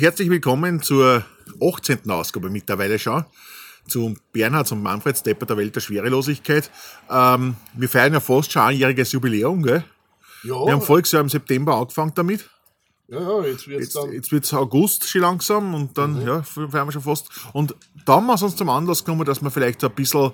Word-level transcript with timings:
Und 0.00 0.04
herzlich 0.04 0.30
willkommen 0.30 0.80
zur 0.80 1.26
18. 1.62 2.10
Ausgabe 2.10 2.48
mittlerweile 2.48 2.98
schon 2.98 3.22
zum 3.86 4.16
Bernhard 4.32 4.72
und 4.72 4.82
Manfred 4.82 5.18
Stepper 5.18 5.44
der 5.44 5.58
Welt 5.58 5.76
der 5.76 5.82
Schwerelosigkeit. 5.82 6.70
Ähm, 7.10 7.56
wir 7.74 7.86
feiern 7.86 8.14
ja 8.14 8.20
fast 8.20 8.50
schon 8.50 8.62
einjähriges 8.62 9.12
Jubiläum, 9.12 9.62
gell? 9.62 9.84
Ja, 10.42 10.54
Wir 10.54 10.72
haben 10.72 10.80
voriges 10.80 11.12
Jahr 11.12 11.20
im 11.20 11.28
September 11.28 11.74
angefangen 11.74 12.12
damit. 12.14 12.48
ja, 13.08 13.20
ja, 13.20 13.44
jetzt 13.44 13.68
wird 13.68 13.82
es 13.82 13.92
dann. 13.92 14.08
Mhm. 14.08 14.14
jetzt 14.14 14.32
wird's 14.32 14.54
August 14.54 15.06
schon 15.06 15.20
langsam 15.20 15.74
und 15.74 15.98
dann, 15.98 16.26
ja, 16.26 16.42
feiern 16.44 16.86
wir 16.86 16.92
schon 16.92 17.02
fast. 17.02 17.28
Und 17.52 17.74
da 18.06 18.14
haben 18.14 18.26
wir 18.26 18.36
es 18.36 18.42
uns 18.42 18.56
zum 18.56 18.70
Anlass 18.70 19.04
genommen, 19.04 19.26
dass 19.26 19.42
wir 19.42 19.50
vielleicht 19.50 19.82
so 19.82 19.88
ein 19.88 19.94
bisschen 19.94 20.32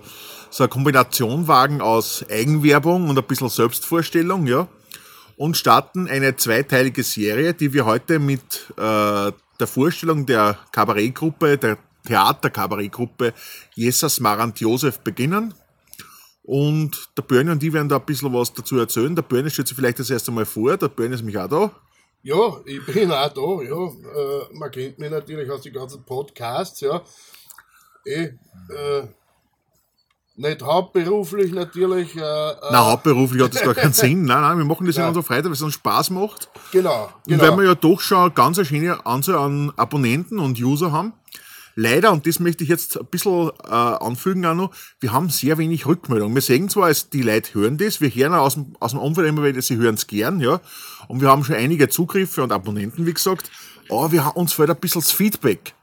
so 0.48 0.62
eine 0.62 0.68
Kombination 0.68 1.48
wagen 1.48 1.80
aus 1.80 2.24
Eigenwerbung 2.30 3.10
und 3.10 3.18
ein 3.18 3.24
bisschen 3.24 3.48
Selbstvorstellung, 3.48 4.46
ja. 4.46 4.68
Und 5.36 5.56
starten 5.56 6.06
eine 6.06 6.36
zweiteilige 6.36 7.02
Serie, 7.02 7.52
die 7.52 7.72
wir 7.72 7.84
heute 7.84 8.20
mit 8.20 8.72
äh, 8.78 9.32
der 9.60 9.66
Vorstellung 9.66 10.26
der 10.26 10.58
Kabarettgruppe, 10.72 11.58
der 11.58 11.78
Theaterkabarettgruppe 12.06 13.34
Jesus 13.74 14.20
Marant 14.20 14.60
Josef 14.60 15.00
beginnen. 15.00 15.54
Und 16.42 17.08
der 17.16 17.22
Börne 17.22 17.52
und 17.52 17.62
die 17.62 17.72
werden 17.72 17.88
da 17.88 17.96
ein 17.96 18.06
bisschen 18.06 18.32
was 18.32 18.52
dazu 18.52 18.78
erzählen. 18.78 19.14
Der 19.14 19.22
Börne 19.22 19.50
stellt 19.50 19.66
sich 19.66 19.76
vielleicht 19.76 19.98
das 19.98 20.10
erste 20.10 20.30
Mal 20.30 20.44
vor, 20.44 20.76
der 20.76 20.88
Börne 20.88 21.16
ist 21.16 21.24
mich 21.24 21.36
auch 21.36 21.48
da. 21.48 21.72
Ja, 22.22 22.60
ich 22.64 22.84
bin 22.86 23.10
auch 23.10 23.32
da, 23.32 23.62
ja. 23.62 23.86
Äh, 23.86 24.54
man 24.54 24.70
kennt 24.70 24.98
mich 24.98 25.10
natürlich 25.10 25.50
aus 25.50 25.62
den 25.62 25.72
ganzen 25.72 26.04
Podcasts, 26.04 26.80
ja. 26.80 27.02
Eh, 28.04 28.30
äh, 28.68 29.06
nicht 30.36 30.62
hauptberuflich 30.62 31.52
natürlich. 31.52 32.14
Äh, 32.16 32.20
äh, 32.20 32.54
Nein, 32.70 32.84
hauptberuflich 32.84 33.42
hat 33.42 33.54
das 33.54 33.62
gar 33.62 33.74
keinen 33.74 33.92
Sinn. 33.94 34.24
Nein, 34.24 34.42
nein, 34.42 34.58
wir 34.58 34.64
machen 34.64 34.86
das 34.86 34.96
in 34.96 35.02
Nein. 35.02 35.08
unserer 35.08 35.24
Freizeit, 35.24 35.46
weil 35.46 35.52
es 35.52 35.62
uns 35.62 35.74
Spaß 35.74 36.10
macht. 36.10 36.48
Genau, 36.72 37.10
Und 37.26 37.38
weil 37.38 37.50
genau. 37.50 37.58
wir 37.58 37.64
ja 37.64 37.74
doch 37.74 38.00
schon 38.00 38.18
eine 38.18 38.30
ganz 38.30 38.58
eine 38.58 38.66
schöne 38.66 39.04
Anzahl 39.06 39.36
an 39.36 39.72
Abonnenten 39.76 40.38
und 40.38 40.60
User 40.60 40.92
haben. 40.92 41.14
Leider, 41.78 42.10
und 42.10 42.26
das 42.26 42.40
möchte 42.40 42.64
ich 42.64 42.70
jetzt 42.70 42.98
ein 42.98 43.04
bisschen 43.04 43.50
äh, 43.64 43.70
anfügen 43.70 44.46
auch 44.46 44.54
noch, 44.54 44.70
wir 44.98 45.12
haben 45.12 45.28
sehr 45.28 45.58
wenig 45.58 45.84
Rückmeldung. 45.84 46.34
Wir 46.34 46.40
sehen 46.40 46.70
zwar, 46.70 46.88
es, 46.88 47.10
die 47.10 47.20
Leute 47.20 47.52
hören 47.52 47.76
das, 47.76 48.00
wir 48.00 48.08
hören 48.08 48.32
aus 48.32 48.54
dem, 48.54 48.74
aus 48.80 48.92
dem 48.92 49.00
Umfeld 49.00 49.28
immer 49.28 49.44
wieder, 49.44 49.60
sie 49.60 49.76
hören 49.76 49.94
es 49.94 50.06
gern, 50.06 50.40
ja. 50.40 50.62
Und 51.06 51.20
wir 51.20 51.28
haben 51.28 51.44
schon 51.44 51.54
einige 51.54 51.90
Zugriffe 51.90 52.42
und 52.42 52.50
Abonnenten, 52.50 53.04
wie 53.04 53.12
gesagt, 53.12 53.50
aber 53.90 54.10
wir 54.10 54.24
haben, 54.24 54.36
uns 54.36 54.54
fehlt 54.54 54.70
ein 54.70 54.76
bisschen 54.76 55.02
das 55.02 55.12
Feedback. 55.12 55.74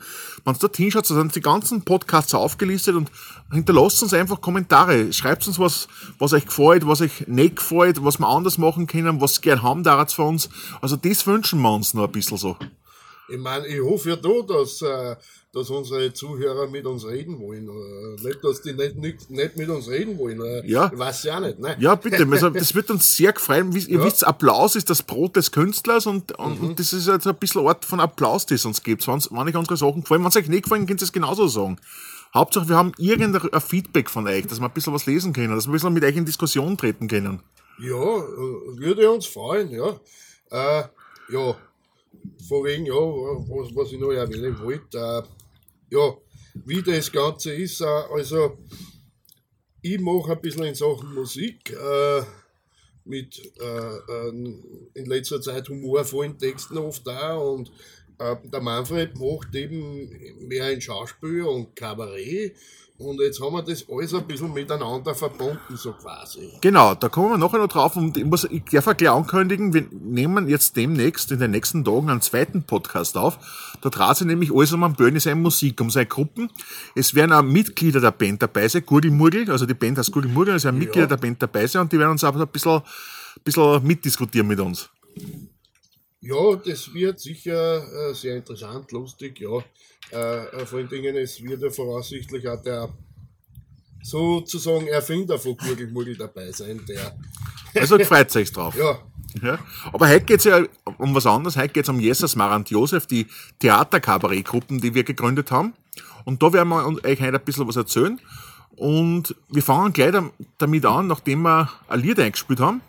Wenn 0.45 0.53
es 0.53 0.59
dort 0.59 0.77
hinschaut, 0.77 1.05
so 1.05 1.13
sind 1.13 1.35
die 1.35 1.41
ganzen 1.41 1.81
Podcasts 1.83 2.33
aufgelistet 2.33 2.95
und 2.95 3.11
hinterlasst 3.51 4.01
uns 4.01 4.13
einfach 4.13 4.39
Kommentare. 4.39 5.11
Schreibt 5.11 5.45
uns 5.45 5.59
was, 5.59 5.89
was 6.17 6.31
euch 6.31 6.45
gefällt, 6.45 6.87
was 6.87 7.01
euch 7.01 7.27
nicht 7.27 7.57
gefällt, 7.57 8.01
was 8.03 8.19
wir 8.19 8.29
anders 8.29 8.57
machen 8.57 8.87
können, 8.87 9.19
was 9.19 9.41
gern 9.41 9.61
haben 9.61 9.83
daran 9.83 10.07
von 10.07 10.27
uns. 10.27 10.47
Also 10.81 10.95
das 10.95 11.27
wünschen 11.27 11.61
wir 11.61 11.73
uns 11.73 11.93
noch 11.93 12.05
ein 12.05 12.13
bisschen 12.13 12.37
so. 12.37 12.55
Ich 13.27 13.37
meine, 13.39 13.65
ich 13.67 13.81
hoffe 13.81 14.09
ja 14.09 14.15
da, 14.15 14.29
dass, 14.47 14.81
äh, 14.81 15.15
dass 15.51 15.69
unsere 15.69 16.13
Zuhörer 16.13 16.67
mit 16.67 16.85
uns 16.85 17.05
reden 17.07 17.39
wollen. 17.39 17.67
Äh, 17.67 18.21
nicht, 18.27 18.43
dass 18.43 18.61
die 18.61 18.73
nicht, 18.73 18.97
nicht, 18.97 19.29
nicht 19.31 19.57
mit 19.57 19.69
uns 19.69 19.87
reden 19.87 20.17
wollen. 20.19 20.41
Äh, 20.41 20.67
Ja. 20.69 20.91
Ich 20.93 20.99
weiß 20.99 21.23
ja 21.23 21.39
nicht, 21.39 21.59
ne? 21.59 21.75
Ja, 21.79 21.95
bitte. 21.95 22.27
Also, 22.29 22.49
das 22.51 22.75
wird 22.75 22.91
uns 22.91 23.15
sehr. 23.15 23.33
Wie- 23.35 23.79
Ihr 23.79 23.99
Ja. 23.99 24.05
wisst, 24.05 24.25
Applaus 24.27 24.75
ist 24.75 24.89
das 24.89 25.01
Brot 25.01 25.35
des 25.37 25.51
Künstlers 25.51 26.05
und, 26.05 26.33
und, 26.37 26.61
Mhm. 26.61 26.67
und 26.69 26.79
das 26.79 26.93
ist 26.93 27.07
jetzt 27.07 27.25
ein 27.25 27.35
bisschen 27.35 27.65
Art 27.67 27.83
von 27.85 27.99
Applaus, 27.99 28.45
das 28.45 28.59
es 28.61 28.65
uns 28.65 28.83
gibt. 28.83 29.07
Wenn, 29.07 29.19
wenn 29.31 29.47
euch 29.47 29.55
unsere 29.55 29.77
Sachen 29.77 30.01
gefallen, 30.01 30.21
wenn 30.21 30.29
es 30.29 30.35
euch 30.35 30.47
nicht 30.49 30.63
gefallen, 30.63 30.85
könnt 30.85 31.01
ihr 31.01 31.05
es 31.05 31.11
genauso 31.13 31.47
sagen. 31.47 31.77
Hauptsache, 32.33 32.67
wir 32.69 32.75
haben 32.75 32.91
irgendein 32.97 33.61
Feedback 33.61 34.09
von 34.09 34.27
euch, 34.27 34.45
dass 34.45 34.59
wir 34.59 34.65
ein 34.67 34.73
bisschen 34.73 34.93
was 34.93 35.05
lesen 35.05 35.31
können, 35.33 35.55
dass 35.55 35.65
wir 35.65 35.71
ein 35.71 35.73
bisschen 35.73 35.93
mit 35.93 36.03
euch 36.03 36.15
in 36.17 36.25
Diskussion 36.25 36.77
treten 36.77 37.07
können. 37.07 37.39
Ja, 37.79 37.89
würde 38.77 39.09
uns 39.09 39.25
freuen, 39.25 39.71
ja. 39.71 39.99
Äh, 40.51 40.83
ja, 41.31 41.55
von 42.47 42.63
wegen, 42.65 42.85
ja, 42.85 42.93
was, 42.93 43.75
was 43.75 43.91
ich 43.91 43.99
noch 43.99 44.11
erwähnen 44.11 44.59
wollte, 44.59 44.97
äh, 44.97 45.23
ja, 45.95 46.13
wie 46.65 46.81
das 46.81 47.11
Ganze 47.11 47.53
ist, 47.53 47.81
äh, 47.81 47.85
also 47.85 48.57
ich 49.81 49.99
mache 49.99 50.31
ein 50.31 50.41
bisschen 50.41 50.63
in 50.63 50.75
Sachen 50.75 51.13
Musik, 51.13 51.71
äh, 51.71 52.23
mit 53.05 53.39
äh, 53.59 54.27
ähm, 54.27 54.63
in 54.93 55.05
letzter 55.05 55.39
Zeit 55.41 55.69
humorvollen 55.69 56.37
Texten 56.37 56.77
oft 56.77 57.05
da 57.05 57.35
und 57.35 57.71
äh, 58.17 58.35
der 58.45 58.61
Manfred 58.61 59.17
macht 59.17 59.53
eben 59.55 60.47
mehr 60.47 60.71
in 60.71 60.81
Schauspiel 60.81 61.43
und 61.43 61.75
Kabarett 61.75 62.55
und 62.97 63.19
jetzt 63.19 63.41
haben 63.41 63.53
wir 63.53 63.61
das 63.61 63.85
alles 63.91 64.13
ein 64.13 64.25
bisschen 64.25 64.53
miteinander 64.53 65.13
verbunden, 65.13 65.75
so 65.75 65.91
quasi. 65.91 66.53
Genau, 66.61 66.95
da 66.95 67.09
kommen 67.09 67.31
wir 67.31 67.37
nachher 67.37 67.57
noch 67.57 67.67
drauf 67.67 67.97
und 67.97 68.15
ich, 68.15 68.23
muss, 68.23 68.45
ich 68.45 68.63
darf 68.71 68.87
auch 68.87 68.95
gleich 68.95 69.11
ankündigen, 69.11 69.73
wir 69.73 69.85
nehmen 69.91 70.47
jetzt 70.47 70.77
demnächst 70.77 71.29
in 71.31 71.39
den 71.39 71.51
nächsten 71.51 71.83
Tagen 71.83 72.09
einen 72.09 72.21
zweiten 72.21 72.63
Podcast 72.63 73.17
auf. 73.17 73.37
Da 73.81 73.89
dreht 73.89 74.15
sich 74.15 74.27
nämlich 74.27 74.53
alles 74.53 74.71
um 74.71 74.83
einen 74.83 74.95
Börni 74.95 75.19
seine 75.19 75.35
Musik, 75.35 75.81
um 75.81 75.89
seine 75.89 76.05
Gruppen. 76.05 76.49
Es 76.95 77.13
werden 77.15 77.33
auch 77.33 77.43
Mitglieder 77.43 77.99
der 77.99 78.11
Band 78.11 78.41
dabei 78.41 78.69
sein, 78.69 78.85
Gurgelmurgel, 78.85 79.51
also 79.51 79.65
die 79.65 79.73
Band 79.73 79.97
heißt 79.97 80.13
Gurgelmurgel, 80.13 80.55
es 80.55 80.63
werden 80.63 80.79
Mitglieder 80.79 81.07
der 81.07 81.17
Band 81.17 81.41
dabei 81.41 81.67
sein 81.67 81.81
und 81.81 81.91
die 81.91 81.99
werden 81.99 82.11
uns 82.11 82.23
auch 82.23 82.33
ein 82.33 82.47
bisschen, 82.47 82.77
ein 82.77 83.43
bisschen 83.43 83.85
mitdiskutieren 83.85 84.47
mit 84.47 84.61
uns. 84.61 84.89
Ja, 86.25 86.55
das 86.55 86.93
wird 86.93 87.19
sicher 87.19 88.09
äh, 88.09 88.13
sehr 88.13 88.35
interessant, 88.37 88.91
lustig, 88.91 89.39
ja. 89.39 89.59
Äh, 90.11 90.45
äh, 90.61 90.65
vor 90.65 90.79
allen 90.79 90.89
Dingen, 90.89 91.15
es 91.17 91.41
wird 91.41 91.61
ja 91.61 91.69
voraussichtlich 91.69 92.47
auch 92.47 92.61
der 92.61 92.89
sozusagen 94.01 94.87
Erfinder 94.87 95.37
von 95.39 95.57
Gurgelmurgel 95.57 96.15
dabei 96.17 96.51
sein, 96.51 96.81
der, 96.87 97.15
Also 97.81 97.97
freut 97.99 98.33
euch 98.35 98.51
drauf. 98.51 98.75
ja, 98.75 98.99
Ja. 99.41 99.59
Aber 99.91 100.07
heute 100.07 100.25
geht's 100.25 100.45
ja 100.45 100.63
um 100.97 101.13
was 101.13 101.25
anderes. 101.25 101.57
Heute 101.57 101.73
geht's 101.73 101.89
um 101.89 101.99
Jesus 101.99 102.35
Marant 102.35 102.69
Josef, 102.69 103.05
die 103.07 103.27
Theaterkabarettgruppen, 103.59 104.79
die 104.79 104.93
wir 104.93 105.03
gegründet 105.03 105.51
haben. 105.51 105.73
Und 106.23 106.41
da 106.41 106.53
werden 106.53 106.69
wir 106.69 106.85
euch 107.03 107.19
heute 107.19 107.37
ein 107.37 107.43
bisschen 107.43 107.67
was 107.67 107.75
erzählen. 107.75 108.19
Und 108.77 109.35
wir 109.49 109.63
fangen 109.63 109.91
gleich 109.93 110.11
dam- 110.11 110.31
damit 110.57 110.85
an, 110.85 111.07
nachdem 111.07 111.41
wir 111.43 111.69
ein 111.87 111.99
Lied 112.01 112.19
eingespielt 112.19 112.59
haben. 112.59 112.81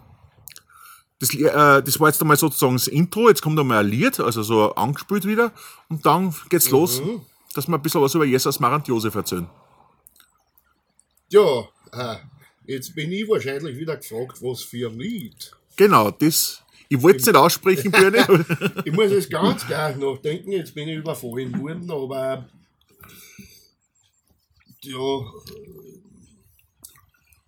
Das, 1.19 1.35
äh, 1.35 1.83
das 1.83 1.99
war 1.99 2.09
jetzt 2.09 2.21
einmal 2.21 2.37
sozusagen 2.37 2.75
das 2.75 2.89
Intro, 2.89 3.29
jetzt 3.29 3.41
kommt 3.43 3.59
einmal 3.59 3.85
ein 3.85 3.91
Lied, 3.91 4.21
also 4.21 4.43
so 4.43 4.75
angespielt 4.75 5.27
wieder. 5.27 5.53
Und 5.89 6.05
dann 6.05 6.35
geht's 6.51 6.71
los, 6.71 7.01
dass 7.55 7.67
wir 7.69 7.75
ein 7.77 7.83
bisschen 7.83 8.03
was 8.03 8.15
über 8.15 8.25
Jesus 8.27 8.61
Marant 8.61 8.87
Josef 8.87 9.15
erzählen. 9.15 9.49
ja, 11.31 11.61
äh, 11.93 12.17
jetzt 12.67 12.95
bin 12.95 13.11
ich 13.13 13.29
wahrscheinlich 13.29 13.77
wieder 13.79 13.97
gefragt, 13.97 14.43
was 14.43 14.63
für 14.63 14.91
ein 14.91 14.99
Lied. 14.99 15.53
Genau, 15.77 16.11
das, 16.11 16.63
ich 16.89 17.03
wollte 17.03 17.19
es 17.19 17.27
nicht 17.27 17.37
aussprechen, 17.37 17.91
Björn. 17.91 18.45
Ich 18.85 18.93
muss 18.93 19.11
jetzt 19.11 19.31
ganz 19.31 19.67
gleich 19.67 19.97
nachdenken, 19.97 20.53
jetzt 20.53 20.75
bin 20.75 20.89
ich 20.89 20.99
überfallen 20.99 21.59
worden, 21.61 21.91
aber 21.91 22.47
ja, 24.83 25.21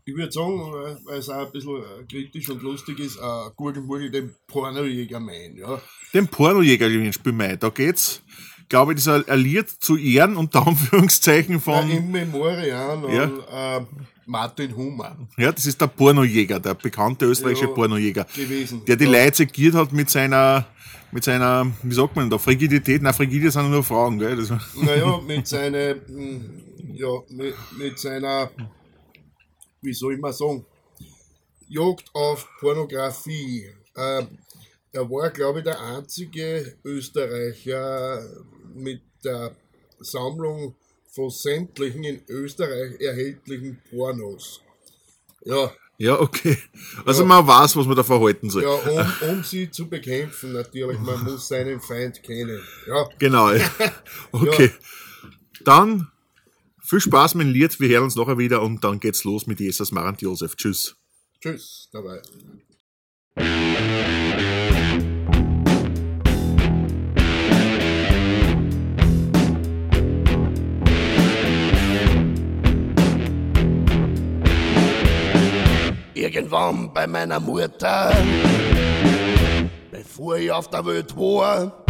ich 0.08 0.16
würde 0.16 0.32
sagen, 0.32 0.58
äh, 0.58 0.96
weil 1.06 1.19
es 1.19 1.28
auch 1.28 1.46
ein 1.46 1.52
bisschen 1.52 1.76
äh, 1.76 2.04
kritisch 2.10 2.48
und 2.48 2.62
lustig 2.62 2.98
ist, 2.98 3.16
äh, 3.16 3.50
Gurgelmurgel 3.56 4.10
den 4.10 4.34
Pornojäger 4.46 5.20
mein, 5.20 5.56
ja. 5.56 5.80
Den 6.14 6.26
Pornojäger 6.28 6.88
spielen 7.12 7.36
wir 7.38 7.48
ein. 7.48 7.58
Da 7.58 7.69
geht's, 7.69 8.22
glaube 8.69 8.94
ich, 8.94 9.04
das 9.04 9.24
Lied 9.36 9.69
zu 9.69 9.96
Ehren 9.96 10.36
unter 10.36 10.66
Anführungszeichen 10.66 11.60
von, 11.60 11.90
In 11.90 12.10
Memoriam 12.10 13.05
Ja. 13.12 13.25
an 13.25 13.82
äh, 13.82 13.87
Martin 14.26 14.75
Hummer 14.76 15.16
ja, 15.37 15.52
das 15.52 15.66
ist 15.66 15.81
der 15.81 15.87
Pornojäger, 15.88 16.61
der 16.61 16.75
bekannte 16.75 17.26
österreichische 17.26 17.66
Ja, 17.66 17.72
Pornojäger, 17.72 18.25
gewesen. 18.34 18.82
der 18.87 18.96
die 18.96 19.04
Ja. 19.04 19.11
Leute 19.25 19.37
segiert 19.38 19.75
hat 19.75 19.93
mit 19.93 20.08
seiner, 20.11 20.66
mit 21.12 21.25
seiner, 21.25 21.70
wie 21.82 21.94
sagt 21.94 22.16
man 22.16 22.28
da, 22.31 22.37
Frigidität, 22.38 23.00
na, 23.02 23.12
frigide 23.12 23.50
sind 23.50 23.70
nur 23.70 23.82
Frauen, 23.84 24.19
gell, 24.19 24.37
das, 24.37 24.50
Naja, 24.82 25.19
mit 25.26 25.46
seiner, 25.46 25.94
mh, 25.94 26.40
ja, 26.94 27.08
mit, 27.31 27.54
mit 27.78 27.99
seiner, 27.99 28.50
wie 29.82 29.92
soll 29.94 30.14
ich 30.14 30.20
mal 30.20 30.32
sagen, 30.32 30.64
Jagd 31.69 32.08
auf 32.14 32.48
Pornografie. 32.60 33.66
Äh, 33.94 34.25
er 34.92 35.10
war, 35.10 35.30
glaube 35.30 35.58
ich, 35.58 35.64
der 35.64 35.80
einzige 35.80 36.76
Österreicher 36.84 38.26
mit 38.75 39.02
der 39.22 39.54
Sammlung 40.00 40.75
von 41.10 41.28
sämtlichen 41.30 42.04
in 42.04 42.22
Österreich 42.28 43.00
erhältlichen 43.00 43.80
Pornos. 43.90 44.62
Ja, 45.44 45.70
ja, 45.98 46.19
okay. 46.20 46.56
Also 47.04 47.22
Ja. 47.22 47.28
man 47.28 47.46
weiß, 47.46 47.76
was 47.76 47.86
man 47.86 47.96
da 47.96 48.04
verhalten 48.04 48.48
soll. 48.50 48.62
ja 48.62 48.70
um, 48.70 49.30
um 49.30 49.42
sie 49.44 49.69
zu 49.70 49.88
bekämpfen 49.88 50.52
natürlich, 50.52 50.98
man 51.00 51.25
muss 51.25 51.48
seinen 51.48 51.80
Feind 51.80 52.22
kennen. 52.22 52.62
Ja, 52.86 53.08
Genau. 53.19 53.50
Okay. 54.32 54.70
Dann 55.64 56.08
viel 56.88 57.00
Spaß 57.00 57.35
mit 57.35 57.46
dem 57.46 57.52
Lied. 57.52 57.79
Wir 57.81 57.90
hören 57.90 58.05
uns 58.05 58.17
nachher 58.17 58.38
wieder 58.38 58.62
und 58.62 58.82
dann 58.82 58.99
geht's 58.99 59.23
los 59.25 59.46
mit 59.46 59.61
Jesus 59.61 59.93
Marant 59.93 60.23
Josef. 60.23 60.56
Tschüss. 60.56 60.96
Tschüss. 61.38 61.90
Dabei. 61.93 62.23
Irgendwann 76.14 76.94
bei 76.94 77.06
meiner 77.06 77.38
Mutter, 77.38 78.17
bevor 79.90 80.38
ich 80.38 80.50
auf 80.50 80.70
der 80.70 80.87
Welt 80.87 81.14
war, 81.14 81.85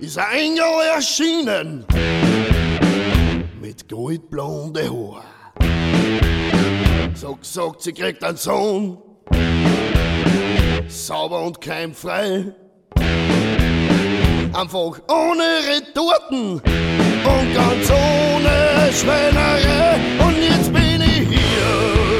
ist 0.00 0.18
ein 0.18 0.38
Engel 0.38 0.64
erschienen 0.92 1.86
mit 3.72 3.88
goldblonde 3.88 4.90
Haar. 4.90 5.24
So 7.14 7.36
gesagt, 7.36 7.80
sie 7.80 7.94
kriegt 7.94 8.22
einen 8.22 8.36
Sohn, 8.36 8.98
sauber 10.88 11.40
und 11.46 11.58
keimfrei. 11.58 12.54
Einfach 14.52 15.00
ohne 15.08 15.48
Retorten 15.70 16.60
und 16.60 17.54
ganz 17.54 17.90
ohne 17.90 18.92
Schweinerei. 18.92 19.96
Und 20.18 20.36
jetzt 20.36 20.70
bin 20.70 21.00
ich 21.00 21.28
hier, 21.28 22.11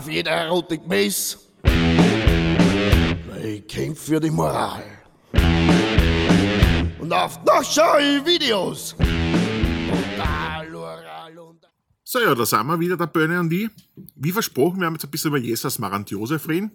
auf 0.00 0.08
jeder 0.08 0.30
Erotik 0.30 0.86
Mess. 0.86 1.38
Weil 1.62 3.44
ich 3.44 3.66
kämpfe 3.66 4.02
für 4.14 4.20
die 4.20 4.30
Moral. 4.30 4.82
Und 6.98 7.12
auf 7.12 7.44
noch 7.44 7.62
schaue 7.62 8.00
ich 8.00 8.24
Videos. 8.24 8.96
Total 8.96 10.74
oral 10.74 11.38
und 11.38 11.66
So, 12.02 12.18
ja, 12.18 12.34
da 12.34 12.46
sind 12.46 12.66
wir 12.66 12.80
wieder, 12.80 12.96
der 12.96 13.08
Böhne 13.08 13.40
und 13.40 13.52
ich. 13.52 13.68
Wie 14.14 14.32
versprochen, 14.32 14.80
wir 14.80 14.86
haben 14.86 14.94
jetzt 14.94 15.04
ein 15.04 15.10
bisschen 15.10 15.28
über 15.28 15.38
Jesus 15.38 15.78
Marant 15.78 16.10
Josef 16.10 16.48
reden. 16.48 16.70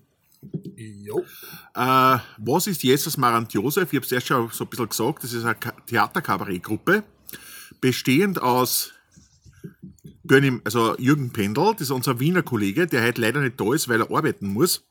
Jo. 0.75 1.25
Äh, 1.74 2.18
was 2.38 2.68
ist 2.68 2.83
Jesus 2.83 3.18
Marant 3.18 3.51
Josef? 3.54 3.92
Ich 3.92 3.98
habe 3.98 4.06
es 4.06 4.12
erst 4.12 4.28
schon 4.28 4.51
so 4.51 4.66
ein 4.66 4.69
bisschen 4.69 4.88
gesagt, 4.89 5.24
das 5.24 5.33
ist 5.33 5.45
eine 5.45 5.56
Ka- 5.56 5.74
Theaterkabarettgruppe, 5.88 7.04
bestehend 7.81 8.39
aus 8.39 8.92
Börni, 10.27 10.60
also 10.63 10.98
Jürgen 10.98 11.31
Pendel, 11.31 11.74
das 11.74 11.81
ist 11.81 11.92
unser 11.92 12.19
Wiener 12.19 12.44
Kollege, 12.44 12.88
der 12.88 13.04
heute 13.04 13.22
leider 13.22 13.42
nicht 13.42 13.60
da 13.60 13.74
ist, 13.74 13.88
weil 13.88 14.01
er 14.01 14.12
arbeiten 14.12 14.48
muss. 14.48 14.83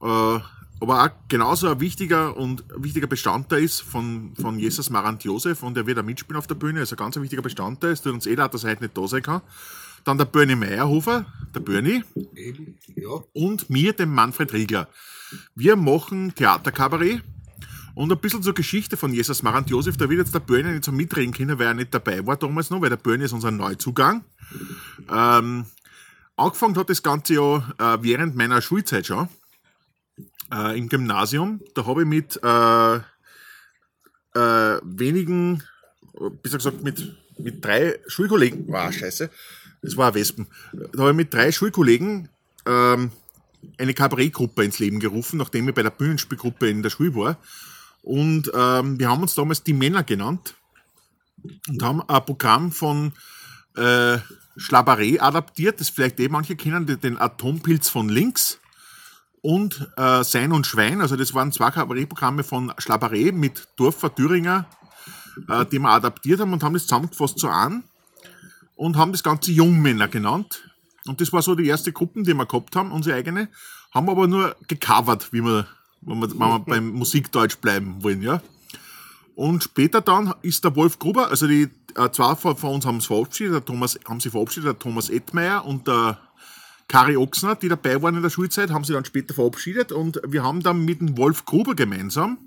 Äh, 0.00 0.38
aber 0.80 1.04
auch 1.04 1.10
genauso 1.28 1.68
ein 1.68 1.80
wichtiger 1.80 2.36
und 2.36 2.64
wichtiger 2.76 3.08
Bestandteil 3.08 3.64
ist 3.64 3.80
von, 3.80 4.32
von 4.40 4.58
Jesus 4.58 4.90
Marant 4.90 5.24
Josef 5.24 5.62
und 5.62 5.76
er 5.76 5.86
wird 5.86 5.98
auch 5.98 6.04
mitspielen 6.04 6.38
auf 6.38 6.46
der 6.46 6.54
Bühne, 6.54 6.80
also 6.80 6.94
ein 6.94 6.98
ganz 6.98 7.16
wichtiger 7.16 7.42
Bestandteil. 7.42 7.90
Es 7.90 8.02
tut 8.02 8.12
uns 8.12 8.26
eh 8.26 8.34
leid, 8.34 8.54
dass 8.54 8.62
er 8.62 8.70
heute 8.70 8.84
nicht 8.84 8.96
da 8.96 9.08
sein 9.08 9.22
kann. 9.22 9.42
Dann 10.04 10.18
der 10.18 10.26
Bernie 10.26 10.54
Meyerhofer, 10.54 11.26
der 11.52 11.60
Bernie, 11.60 12.04
Eben, 12.36 12.78
ja. 12.94 13.08
und 13.32 13.68
mir, 13.68 13.92
dem 13.92 14.14
Manfred 14.14 14.52
Riegler. 14.52 14.88
Wir 15.56 15.74
machen 15.74 16.32
Theaterkabarett 16.34 17.22
und 17.98 18.12
ein 18.12 18.18
bisschen 18.18 18.44
zur 18.44 18.54
Geschichte 18.54 18.96
von 18.96 19.12
Jesus 19.12 19.42
Marant 19.42 19.70
Josef. 19.70 19.96
Da 19.96 20.08
wird 20.08 20.20
jetzt 20.20 20.32
der 20.32 20.38
Börne 20.38 20.70
nicht 20.70 20.84
so 20.84 20.92
mitreden 20.92 21.34
können, 21.34 21.58
weil 21.58 21.66
er 21.66 21.74
nicht 21.74 21.92
dabei 21.92 22.24
war 22.24 22.36
damals 22.36 22.70
noch, 22.70 22.80
weil 22.80 22.90
der 22.90 22.96
Börne 22.96 23.24
ist 23.24 23.32
unser 23.32 23.50
Neuzugang. 23.50 24.24
Ähm, 25.12 25.66
angefangen 26.36 26.76
hat 26.76 26.90
das 26.90 27.02
Ganze 27.02 27.34
ja 27.34 27.56
äh, 27.56 27.98
während 28.00 28.36
meiner 28.36 28.62
Schulzeit 28.62 29.04
schon. 29.04 29.28
Äh, 30.52 30.78
Im 30.78 30.88
Gymnasium. 30.88 31.60
Da 31.74 31.86
habe 31.86 32.02
ich 32.02 32.08
mit 32.08 32.40
äh, 32.40 32.96
äh, 34.38 34.80
wenigen, 34.84 35.64
besser 36.44 36.58
gesagt 36.58 36.84
mit, 36.84 37.16
mit 37.36 37.64
drei 37.64 37.98
Schulkollegen, 38.06 38.66
wow, 38.68 38.92
scheiße, 38.92 39.28
das 39.82 39.96
war 39.96 40.12
ein 40.12 40.14
Wespen. 40.14 40.46
Da 40.92 41.00
habe 41.00 41.10
ich 41.10 41.16
mit 41.16 41.34
drei 41.34 41.50
Schulkollegen 41.50 42.28
ähm, 42.64 43.10
eine 43.76 43.92
Kabarettgruppe 43.92 44.62
ins 44.62 44.78
Leben 44.78 45.00
gerufen, 45.00 45.36
nachdem 45.38 45.68
ich 45.68 45.74
bei 45.74 45.82
der 45.82 45.90
Bühnenspielgruppe 45.90 46.68
in 46.68 46.84
der 46.84 46.90
Schule 46.90 47.16
war. 47.16 47.38
Und 48.02 48.50
ähm, 48.54 48.98
wir 48.98 49.10
haben 49.10 49.22
uns 49.22 49.34
damals 49.34 49.62
die 49.62 49.72
Männer 49.74 50.02
genannt 50.02 50.54
und 51.68 51.82
haben 51.82 52.02
ein 52.02 52.24
Programm 52.24 52.72
von 52.72 53.12
äh, 53.76 54.18
Schlabaré 54.56 55.20
adaptiert, 55.20 55.80
das 55.80 55.90
vielleicht 55.90 56.18
eh 56.20 56.28
manche 56.28 56.56
kennen, 56.56 56.86
den- 56.86 57.18
Atompilz 57.18 57.88
von 57.88 58.08
links 58.08 58.58
und 59.40 59.88
äh, 59.96 60.24
Sein 60.24 60.52
und 60.52 60.66
Schwein. 60.66 61.00
Also 61.00 61.16
das 61.16 61.32
waren 61.34 61.52
zwei 61.52 61.70
Kabarettprogramme 61.70 62.42
von 62.42 62.72
Schlabaré 62.72 63.32
mit 63.32 63.68
Dorfer 63.76 64.14
Thüringer, 64.14 64.66
äh, 65.48 65.64
die 65.66 65.78
wir 65.78 65.90
adaptiert 65.90 66.40
haben 66.40 66.52
und 66.52 66.62
haben 66.62 66.74
das 66.74 66.84
zusammengefasst 66.84 67.38
so 67.38 67.48
an 67.48 67.84
und 68.74 68.96
haben 68.96 69.12
das 69.12 69.22
Ganze 69.22 69.52
Jungmänner 69.52 70.08
genannt. 70.08 70.64
Und 71.06 71.20
das 71.20 71.32
war 71.32 71.42
so 71.42 71.54
die 71.54 71.66
erste 71.66 71.92
Gruppe, 71.92 72.22
die 72.22 72.34
wir 72.34 72.46
gehabt 72.46 72.74
haben, 72.76 72.90
unsere 72.92 73.16
eigene. 73.16 73.48
Haben 73.92 74.10
aber 74.10 74.26
nur 74.26 74.56
gecovert, 74.66 75.32
wie 75.32 75.42
wir, 75.42 75.66
wenn 76.00 76.20
wir, 76.20 76.30
wenn 76.30 76.38
wir 76.38 76.58
beim 76.60 76.90
Musikdeutsch 76.90 77.58
bleiben 77.58 78.02
wollen, 78.02 78.22
ja. 78.22 78.42
Und 79.34 79.62
später 79.62 80.00
dann 80.00 80.34
ist 80.42 80.64
der 80.64 80.74
Wolf 80.74 80.98
Gruber, 80.98 81.30
also 81.30 81.46
die 81.46 81.68
äh, 81.94 82.10
zwei 82.10 82.34
von, 82.34 82.56
von 82.56 82.74
uns 82.74 82.86
haben 82.86 82.96
es 82.96 83.06
verabschiedet, 83.06 83.54
der 83.54 83.64
Thomas, 83.64 83.98
haben 84.08 84.20
sie 84.20 84.30
verabschiedet, 84.30 84.66
der 84.66 84.78
Thomas 84.78 85.10
Ettmeier 85.10 85.64
und 85.64 85.86
der 85.86 86.18
Kari 86.88 87.16
Ochsner, 87.16 87.54
die 87.54 87.68
dabei 87.68 88.02
waren 88.02 88.16
in 88.16 88.22
der 88.22 88.30
Schulzeit, 88.30 88.70
haben 88.70 88.84
sie 88.84 88.94
dann 88.94 89.04
später 89.04 89.34
verabschiedet 89.34 89.92
und 89.92 90.20
wir 90.26 90.42
haben 90.42 90.62
dann 90.62 90.84
mit 90.84 91.00
dem 91.00 91.16
Wolf 91.16 91.44
Gruber 91.44 91.74
gemeinsam 91.74 92.38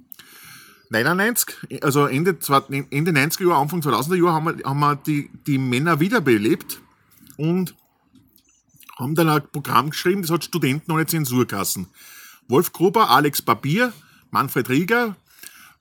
99, 0.90 1.84
also 1.84 2.06
Ende, 2.08 2.38
Ende 2.90 3.12
90er 3.12 3.48
Jahre, 3.48 3.62
Anfang 3.62 3.80
2000er 3.80 4.16
Jahre 4.16 4.34
haben 4.34 4.58
wir, 4.58 4.66
haben 4.66 4.80
wir 4.80 4.96
die, 4.98 5.30
die 5.48 5.58
Männer 5.58 6.02
wiederbelebt 6.02 6.82
und 7.38 7.76
haben 9.00 9.16
dann 9.16 9.30
ein 9.30 9.42
Programm 9.52 9.92
geschrieben, 9.92 10.22
das 10.22 10.32
hat 10.32 10.44
Studenten 10.44 10.92
ohne 10.92 11.06
Zensur 11.06 11.48
geheißen. 11.48 11.88
Wolf 12.48 12.74
Gruber, 12.74 13.10
Alex 13.10 13.42
Papier, 13.42 13.94
Manfred 14.30 14.70
Rieger 14.70 15.16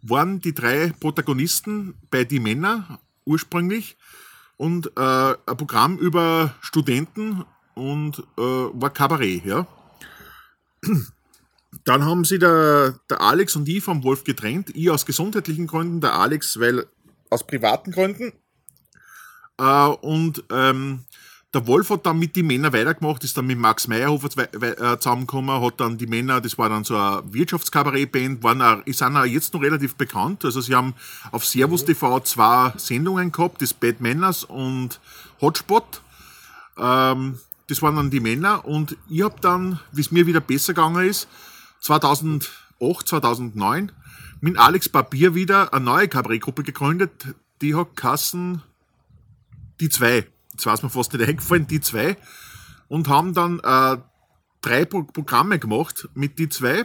waren 0.03 0.41
die 0.41 0.55
drei 0.55 0.93
Protagonisten 0.99 1.95
bei 2.11 2.25
Die 2.25 2.41
Männer 2.41 3.01
ursprünglich 3.25 3.97
und 4.57 4.87
äh, 4.97 5.01
ein 5.01 5.57
Programm 5.57 5.99
über 5.99 6.55
Studenten 6.61 7.45
und 7.75 8.19
äh, 8.37 8.43
war 8.43 8.91
Kabarett, 8.91 9.45
ja. 9.45 9.67
Dann 11.85 12.05
haben 12.05 12.25
sie 12.25 12.39
der, 12.39 12.99
der 13.09 13.21
Alex 13.21 13.57
und 13.57 13.69
ich 13.69 13.83
vom 13.83 14.03
Wolf 14.03 14.25
getrennt. 14.25 14.71
Ich 14.75 14.91
aus 14.91 15.07
gesundheitlichen 15.07 15.67
Gründen, 15.67 16.01
der 16.01 16.15
Alex, 16.15 16.59
weil 16.59 16.87
aus 17.31 17.47
privaten 17.47 17.93
Gründen. 17.93 18.33
Äh, 19.59 19.87
und 19.87 20.45
ähm, 20.51 21.05
der 21.53 21.67
Wolf 21.67 21.91
hat 21.91 22.07
dann 22.07 22.19
mit 22.19 22.37
die 22.37 22.45
Männer 22.45 22.73
weitergemacht, 22.73 23.25
ist 23.25 23.37
dann 23.37 23.47
mit 23.47 23.59
Max 23.59 23.89
Meyerhofer 23.89 24.29
äh, 24.53 24.99
zusammengekommen, 24.99 25.61
hat 25.61 25.81
dann 25.81 25.99
die 25.99 26.07
Männer, 26.07 26.41
das 26.41 26.57
war 26.59 26.69
dann 26.69 26.85
so 26.85 26.97
eine 26.97 27.23
Wirtschaftskabarettband, 27.33 28.43
waren 28.45 28.63
auch, 28.63 28.83
sind 28.87 29.17
auch 29.17 29.25
jetzt 29.25 29.53
noch 29.53 29.63
relativ 29.63 29.97
bekannt. 29.97 30.45
Also 30.45 30.61
sie 30.61 30.75
haben 30.75 30.95
auf 31.33 31.45
Servus 31.45 31.85
TV 31.85 32.21
zwei 32.21 32.73
Sendungen 32.77 33.33
gehabt, 33.33 33.63
das 33.63 33.75
Bad 33.75 34.01
Manners 34.01 34.45
und 34.45 35.01
Hotspot. 35.41 36.03
Ähm, 36.79 37.41
das 37.67 37.83
waren 37.83 37.97
dann 37.97 38.11
die 38.11 38.21
Männer 38.21 38.65
und 38.65 38.97
ich 39.09 39.23
habe 39.23 39.37
dann, 39.41 39.81
wie 39.91 40.01
es 40.03 40.13
mir 40.13 40.27
wieder 40.27 40.41
besser 40.41 40.73
gegangen 40.73 41.09
ist, 41.09 41.29
2008, 41.81 42.49
2009 43.07 43.91
mit 44.41 44.57
Alex 44.57 44.89
Papier 44.89 45.35
wieder 45.35 45.75
eine 45.75 45.85
neue 45.85 46.09
Kabarettgruppe 46.09 46.63
gegründet, 46.63 47.35
die 47.61 47.75
hat 47.75 47.97
Kassen 47.97 48.63
die 49.81 49.89
zwei. 49.89 50.27
Jetzt 50.65 50.79
es 50.79 50.83
mir 50.83 50.91
fast 50.91 51.13
nicht 51.13 51.27
eingefallen, 51.27 51.67
die 51.67 51.81
zwei. 51.81 52.17
Und 52.89 53.09
haben 53.09 53.35
dann 53.35 53.61
äh, 53.61 53.97
drei 54.61 54.85
Pro 54.85 55.05
Programme 55.05 55.59
gemacht 55.59 56.09
mit 56.15 56.39
die 56.39 56.49
zwei, 56.49 56.85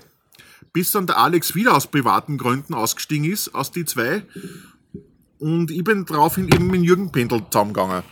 bis 0.72 0.92
dann 0.92 1.08
der 1.08 1.18
Alex 1.18 1.56
wieder 1.56 1.76
aus 1.76 1.88
privaten 1.88 2.38
Gründen 2.38 2.74
ausgestiegen 2.74 3.30
ist, 3.30 3.54
aus 3.54 3.72
die 3.72 3.86
zwei. 3.86 4.24
Und 5.40 5.72
ich 5.72 5.84
bin 5.84 6.06
daraufhin 6.06 6.48
eben 6.48 6.68
mit 6.68 6.84
Jürgen 6.84 7.12
Pendel 7.12 7.44
zusammengegangen. 7.50 8.04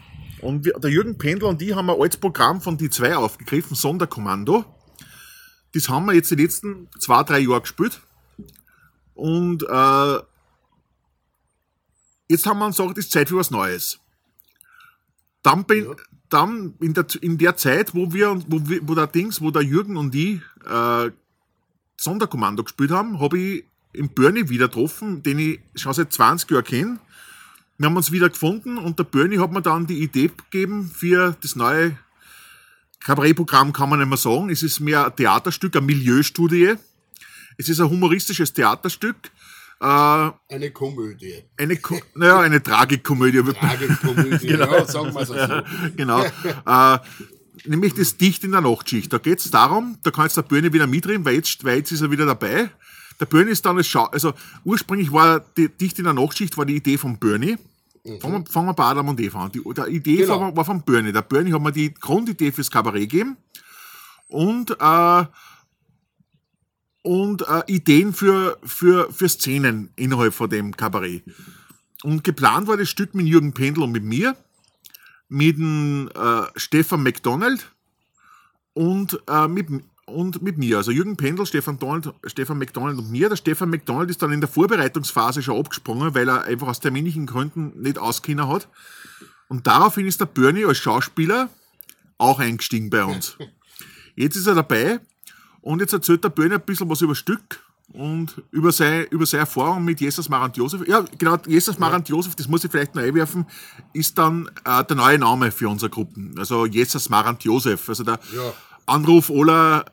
Und 0.42 0.66
wir, 0.66 0.74
der 0.74 0.92
Jürgen 0.92 1.18
Pendel 1.18 1.48
und 1.48 1.62
ich 1.62 1.74
haben 1.74 1.90
ein 1.90 2.00
altes 2.00 2.20
Programm 2.20 2.60
von 2.60 2.78
die 2.78 2.90
zwei 2.90 3.16
aufgegriffen, 3.16 3.76
Sonderkommando. 3.76 4.66
Das 5.74 5.88
haben 5.90 6.06
wir 6.06 6.14
jetzt 6.14 6.32
die 6.32 6.36
letzten 6.36 6.90
zwei, 7.00 7.24
drei 7.24 7.40
Jahre 7.40 7.62
gespielt. 7.62 8.02
Und 9.14 9.64
äh, 9.64 10.20
jetzt 12.28 12.46
haben 12.46 12.60
wir 12.60 12.66
uns 12.66 12.78
gesagt, 12.78 12.98
es 12.98 13.06
ist 13.06 13.12
Zeit 13.12 13.30
für 13.30 13.38
was 13.38 13.52
Neues. 13.52 14.00
Dann, 15.44 15.66
bin, 15.66 15.88
dann 16.30 16.74
in, 16.80 16.94
der, 16.94 17.06
in 17.22 17.38
der 17.38 17.56
Zeit, 17.58 17.94
wo 17.94 18.12
wir, 18.14 18.42
wo, 18.48 18.68
wir, 18.68 18.80
wo 18.88 18.96
der 18.96 19.08
Dings, 19.08 19.42
wo 19.42 19.52
der 19.52 19.62
Jürgen 19.62 19.98
und 19.98 20.16
ich 20.16 20.42
äh, 20.66 21.12
Sonderkommando 21.98 22.64
gespielt 22.64 22.92
haben, 22.92 23.20
habe 23.20 23.38
ich 23.38 23.66
im 23.94 24.10
Bernie 24.10 24.50
wieder 24.50 24.68
getroffen, 24.68 25.22
den 25.22 25.40
ich 25.40 25.60
schon 25.76 25.94
seit 25.94 26.12
20 26.12 26.50
Jahren 26.50 26.64
kenne. 26.64 27.00
Wir 27.78 27.88
haben 27.88 27.98
uns 27.98 28.12
wieder 28.12 28.30
gefunden 28.30 28.78
und 28.78 28.98
der 28.98 29.04
Bernie 29.04 29.40
hat 29.40 29.52
mir 29.52 29.62
dann 29.62 29.88
die 29.88 30.02
Idee 30.02 30.30
gegeben 30.30 30.90
für 30.94 31.36
das 31.42 31.56
neue 31.56 31.98
Kabarettprogramm 33.04 33.74
kann 33.74 33.90
man 33.90 34.00
nicht 34.00 34.08
mehr 34.08 34.18
sagen. 34.18 34.50
Es 34.50 34.64
ist 34.64 34.80
mehr 34.80 35.06
ein 35.06 35.16
Theaterstück, 35.16 35.76
eine 35.76 35.86
Milieustudie. 35.86 36.76
Es 37.58 37.70
ist 37.70 37.80
ein 37.82 37.90
humoristisches 37.90 38.54
Theaterstück. 38.54 39.18
Äh, 39.84 40.32
Eine 40.56 40.72
Komödie. 40.72 41.44
eine, 41.58 41.76
Ko 41.76 42.00
naja, 42.16 42.40
eine 42.40 42.64
Tragikomödie. 42.64 43.42
Tragikomödie, 43.44 44.48
ja, 44.52 44.86
sagen 44.86 45.14
wir 45.14 45.22
es 45.22 45.28
so. 45.28 45.36
genau. 45.98 46.24
äh, 46.24 47.00
nämlich 47.66 47.94
das 47.94 48.16
Dicht 48.16 48.46
in 48.46 48.52
der 48.54 48.62
Nachtschicht. 48.62 49.12
Da 49.12 49.18
geht 49.18 49.40
es 49.40 49.52
darum, 49.52 49.98
da 50.04 50.12
kann 50.12 50.26
jetzt 50.26 50.38
der 50.38 50.44
Böhne 50.44 50.72
wieder 50.72 50.88
mitreden, 50.88 51.26
weil 51.26 51.36
jetzt, 51.36 51.64
weil 51.66 51.80
jetzt 51.80 51.92
ist 51.92 52.00
er 52.02 52.12
wieder 52.12 52.26
dabei. 52.26 52.70
Der 53.20 53.26
Böhne 53.26 53.52
ist 53.52 53.66
dann 53.66 53.76
als 53.78 53.88
Schau 53.88 54.06
also 54.06 54.34
ursprünglich 54.64 55.12
war 55.12 55.42
die 55.58 55.68
Dicht 55.68 56.00
in 56.00 56.06
der 56.06 56.14
Nachtschicht 56.14 56.58
war 56.58 56.66
die 56.66 56.78
Idee 56.78 56.98
von. 56.98 57.18
Fangen 57.18 57.58
wir, 58.06 58.46
fangen 58.50 58.68
wir 58.68 58.74
bei 58.74 58.84
Adam 58.86 59.10
und 59.10 59.20
Eva 59.20 59.46
an. 59.46 59.52
Die, 59.52 59.62
die 59.62 59.96
Idee 59.96 60.16
Genau. 60.18 60.40
war, 60.40 60.56
war 60.56 60.66
von 60.66 60.82
Böhne. 60.82 61.12
Der 61.12 61.22
Böhne 61.22 61.54
hat 61.54 61.62
mir 61.62 61.72
die 61.74 61.94
Grundidee 61.94 62.52
fürs 62.54 62.72
Kabarett 62.72 63.10
gegeben 63.10 63.38
und, 64.28 64.72
äh, 64.72 65.24
und 67.04 67.44
äh, 67.48 67.62
Ideen 67.68 68.14
für, 68.14 68.58
für, 68.64 69.12
für 69.12 69.30
Szenen 69.30 69.92
innerhalb 69.96 70.34
von 70.34 70.50
dem 70.50 70.76
Kabarett. 70.76 71.24
Und 72.02 72.24
geplant 72.24 72.68
war 72.68 72.78
das 72.78 72.90
Stück 72.90 73.14
mit 73.14 73.28
Jürgen 73.28 73.54
Pendel 73.54 73.84
und 73.84 73.92
mit 73.92 74.04
mir, 74.04 74.36
mit 75.30 75.58
dem 75.58 76.10
äh, 76.16 76.44
Stefan 76.56 77.04
McDonald 77.04 77.72
und, 78.74 79.22
äh, 79.28 79.48
mit, 79.48 79.68
und 80.06 80.42
mit 80.42 80.58
mir. 80.58 80.78
Also 80.78 80.92
Jürgen 80.92 81.18
Pendel, 81.18 81.46
Stefan, 81.46 81.78
Donald, 81.78 82.14
Stefan 82.26 82.58
McDonald 82.58 82.98
und 82.98 83.12
mir. 83.12 83.30
Der 83.30 83.36
Stefan 83.36 83.70
McDonald 83.70 84.10
ist 84.10 84.22
dann 84.22 84.32
in 84.32 84.42
der 84.42 84.50
Vorbereitungsphase 84.50 85.44
schon 85.44 85.60
abgesprungen, 85.60 86.16
weil 86.16 86.28
er 86.30 86.44
einfach 86.44 86.68
aus 86.68 86.80
terminlichen 86.80 87.26
Gründen 87.26 87.82
nicht 87.82 87.98
auskennen 87.98 88.48
hat. 88.48 88.68
Und 89.50 89.68
daraufhin 89.68 90.08
ist 90.08 90.22
der 90.22 90.26
Bernie 90.26 90.66
als 90.66 90.78
Schauspieler 90.78 91.50
auch 92.18 92.40
eingestiegen 92.40 92.90
bei 92.90 93.04
uns. 93.04 93.38
Jetzt 94.16 94.36
ist 94.36 94.48
er 94.48 94.56
dabei 94.56 95.00
und 95.64 95.80
jetzt 95.80 95.94
erzählt 95.94 96.24
der 96.24 96.30
Bernie 96.30 96.56
ein 96.56 96.62
bisschen 96.62 96.90
was 96.90 97.02
über 97.02 97.16
Stück 97.16 97.60
und 97.94 98.42
über 98.52 98.72
seine, 98.72 99.04
über 99.04 99.26
seine 99.26 99.42
Erfahrung 99.42 99.84
mit 99.84 100.00
Jesus 100.00 100.30
Marant 100.30 100.56
Josef. 100.58 100.88
Ja, 100.88 101.04
genau, 101.18 101.38
Jesus 101.48 101.78
Marant 101.80 102.08
Josef, 102.10 102.36
das 102.36 102.48
muss 102.48 102.64
ich 102.64 102.72
vielleicht 102.72 102.96
noch 102.96 103.02
einwerfen, 103.04 103.46
ist 103.94 104.18
dann 104.18 104.50
äh, 104.66 104.84
der 104.84 104.96
neue 104.96 105.18
Name 105.20 105.52
für 105.52 105.70
unsere 105.70 105.90
Gruppen. 105.90 106.36
Also 106.38 106.66
Jesus 106.66 107.10
Marant 107.10 107.44
Josef. 107.44 107.90
Also 107.90 108.04
der 108.04 108.20
Ja. 108.36 108.54
Anruf 108.86 109.30
aller 109.32 109.86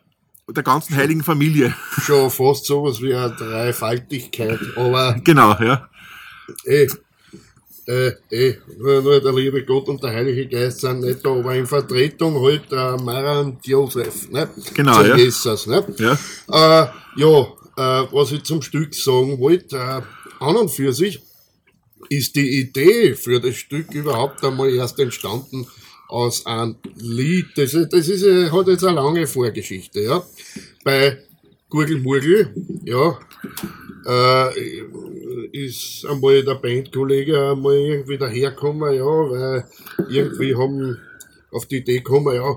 der 0.49 0.63
ganzen 0.65 0.97
heiligen 0.97 1.23
Familie. 1.23 1.75
Schon 2.03 2.31
fast 2.31 2.67
sowas 2.67 3.01
wie 3.01 3.15
eine 3.15 3.31
Dreifaltigkeit, 3.37 4.59
aber 4.77 5.15
genau, 5.23 5.55
ja. 5.61 5.89
eh, 6.65 6.89
äh, 7.91 8.13
eh, 8.31 8.57
nur, 8.79 9.03
nur 9.03 9.21
der 9.21 9.33
liebe 9.33 9.65
Gott 9.65 9.89
und 9.89 10.03
der 10.03 10.13
Heilige 10.13 10.47
Geist 10.47 10.81
sind 10.81 11.01
nicht 11.01 11.25
da, 11.25 11.31
aber 11.31 11.57
in 11.57 11.67
Vertretung 11.67 12.41
halt 12.41 12.71
der 12.71 12.97
Mara 13.01 13.41
und 13.41 13.67
Josef, 13.67 14.31
ne? 14.31 14.49
Genau, 14.75 14.95
Zum 14.95 15.07
ja. 15.07 15.17
Jesus, 15.17 15.67
ne? 15.67 15.85
Ja. 15.99 16.13
Äh, 16.13 16.89
ja, 17.17 17.41
äh, 17.77 18.07
was 18.13 18.33
ich 18.33 18.45
zum 18.45 18.63
Stück 18.63 18.95
sagen 18.95 19.39
wollte, 19.41 19.77
äh, 19.77 20.03
an 20.39 20.57
und 20.57 20.71
für 20.71 20.93
sich 20.93 21.21
ist 22.09 22.37
die 22.37 22.61
Idee 22.61 23.15
für 23.15 23.41
das 23.41 23.57
Stück 23.57 23.93
überhaupt 23.93 24.45
einmal 24.45 24.73
erst 24.73 24.99
entstanden 25.01 25.67
aus 26.09 26.47
einem 26.47 26.77
Lied. 26.97 27.47
Das, 27.57 27.73
das 27.73 28.09
ist, 28.09 28.23
äh, 28.23 28.51
hat 28.51 28.69
jetzt 28.69 28.85
eine 28.85 28.97
lange 28.97 29.27
Vorgeschichte, 29.27 30.01
ja. 30.01 30.23
Bei 30.85 31.19
Gurgelmurgel, 31.69 32.55
ja, 32.85 33.19
äh, 34.07 34.49
ist 35.53 36.07
einmal 36.07 36.43
der 36.43 36.55
Bandkollege 36.55 37.51
einmal 37.51 37.75
irgendwie 37.75 38.19
dahergekommen, 38.19 38.95
ja, 38.95 39.05
weil 39.05 39.65
irgendwie 40.09 40.55
haben 40.55 40.99
auf 41.51 41.67
die 41.67 41.79
Idee 41.79 41.99
gekommen, 41.99 42.35
ja, 42.35 42.57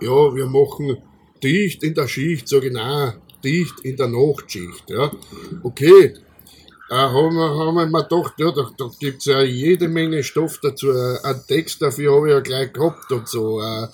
ja, 0.00 0.34
wir 0.34 0.46
machen 0.46 0.98
dicht 1.42 1.82
in 1.82 1.94
der 1.94 2.08
Schicht, 2.08 2.48
sage 2.48 2.68
ich, 2.68 2.72
nein, 2.72 3.14
dicht 3.44 3.80
in 3.82 3.96
der 3.96 4.08
Nachtschicht, 4.08 4.88
ja. 4.88 5.10
Okay, 5.62 6.14
äh, 6.90 6.94
haben, 6.94 7.38
haben 7.38 7.74
wir 7.74 7.86
mir 7.86 8.02
gedacht, 8.02 8.34
ja, 8.38 8.50
da, 8.50 8.70
da 8.76 8.90
gibt's 8.98 9.26
ja 9.26 9.42
jede 9.42 9.88
Menge 9.88 10.22
Stoff 10.22 10.58
dazu, 10.62 10.90
äh, 10.90 11.18
einen 11.22 11.46
Text 11.46 11.80
dafür 11.80 12.16
habe 12.16 12.28
ich 12.28 12.34
ja 12.34 12.40
gleich 12.40 12.72
gehabt 12.72 13.10
und 13.12 13.28
so, 13.28 13.60
äh, 13.60 13.88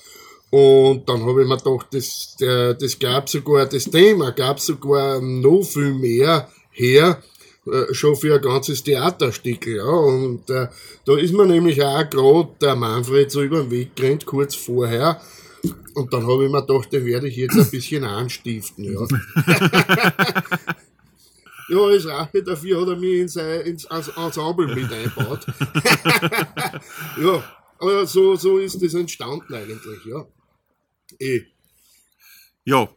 und 0.50 1.07
dann 1.07 1.26
habe 1.26 1.43
ich 1.43 1.49
mir 1.49 1.59
gedacht, 1.59 1.88
das, 1.90 2.35
der, 2.40 2.75
das 2.75 2.99
gab 2.99 3.28
sogar, 3.28 3.67
das 3.67 3.85
Thema 3.85 4.31
gab 4.33 4.59
sogar 4.61 5.21
noch 5.21 5.62
viel 5.62 5.93
mehr 5.93 6.49
her, 6.78 7.23
äh, 7.66 7.92
schon 7.92 8.16
für 8.16 8.35
ein 8.35 8.40
ganzes 8.42 8.82
Theaterstück, 8.82 9.66
ja. 9.66 9.85
Und 9.85 10.49
äh, 10.50 10.68
da 11.04 11.16
ist 11.16 11.32
mir 11.35 11.47
nämlich 11.47 11.82
auch 11.82 12.08
gerade 12.08 12.49
der 12.61 12.76
Manfred 12.76 13.30
so 13.30 13.42
über 13.42 13.62
den 13.62 13.70
Weg 13.70 13.97
gerannt, 13.97 14.26
kurz 14.26 14.54
vorher. 14.54 15.20
Und 15.94 16.12
dann 16.12 16.26
habe 16.26 16.44
ich 16.47 16.50
mir 16.50 16.62
gedacht, 16.64 16.92
den 16.92 17.04
werde 17.04 17.28
ich 17.28 17.37
jetzt 17.37 17.58
ein 17.58 17.70
bisschen 17.70 18.04
anstiften, 18.04 18.85
ja. 18.85 19.00
ja, 21.68 21.78
als 21.78 22.06
Rache 22.06 22.42
dafür 22.42 22.80
hat 22.80 22.88
er 22.88 22.97
mich 22.97 23.20
in 23.20 23.28
sein, 23.28 23.61
ins 23.62 23.85
Ens- 23.87 24.16
Ensemble 24.16 24.75
mit 24.75 24.90
eingebaut. 24.92 25.44
ja, 27.20 27.44
aber 27.78 28.06
so, 28.06 28.37
so 28.37 28.58
ist 28.58 28.80
das 28.82 28.94
entstanden 28.94 29.52
eigentlich, 29.52 30.04
ja. 30.04 30.25
Eh. 31.18 31.42
Ja, 32.64 32.88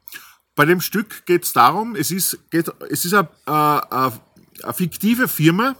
bei 0.55 0.65
dem 0.65 0.81
Stück 0.81 1.25
geht 1.25 1.43
es 1.43 1.53
darum, 1.53 1.95
es 1.95 2.11
ist, 2.11 2.39
geht, 2.51 2.71
es 2.89 3.05
ist 3.05 3.13
eine, 3.13 3.29
eine, 3.45 4.19
eine 4.63 4.73
fiktive 4.73 5.27
Firma, 5.27 5.75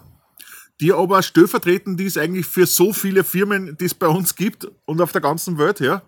die 0.80 0.92
aber 0.92 1.22
stellvertretend 1.22 2.01
ist 2.01 2.18
eigentlich 2.18 2.48
für 2.48 2.66
so 2.66 2.92
viele 2.94 3.24
Firmen, 3.24 3.78
die 3.78 3.86
es 3.86 3.94
bei 3.94 4.08
uns 4.08 4.36
gibt 4.36 4.68
und 4.86 5.01
auf 5.01 5.12
der 5.12 5.22
ganzen 5.22 5.58
Welt. 5.58 5.80
Ja. 5.80 6.01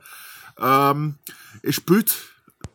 Ähm, 0.60 1.16
es 1.62 1.76
spielt 1.76 2.16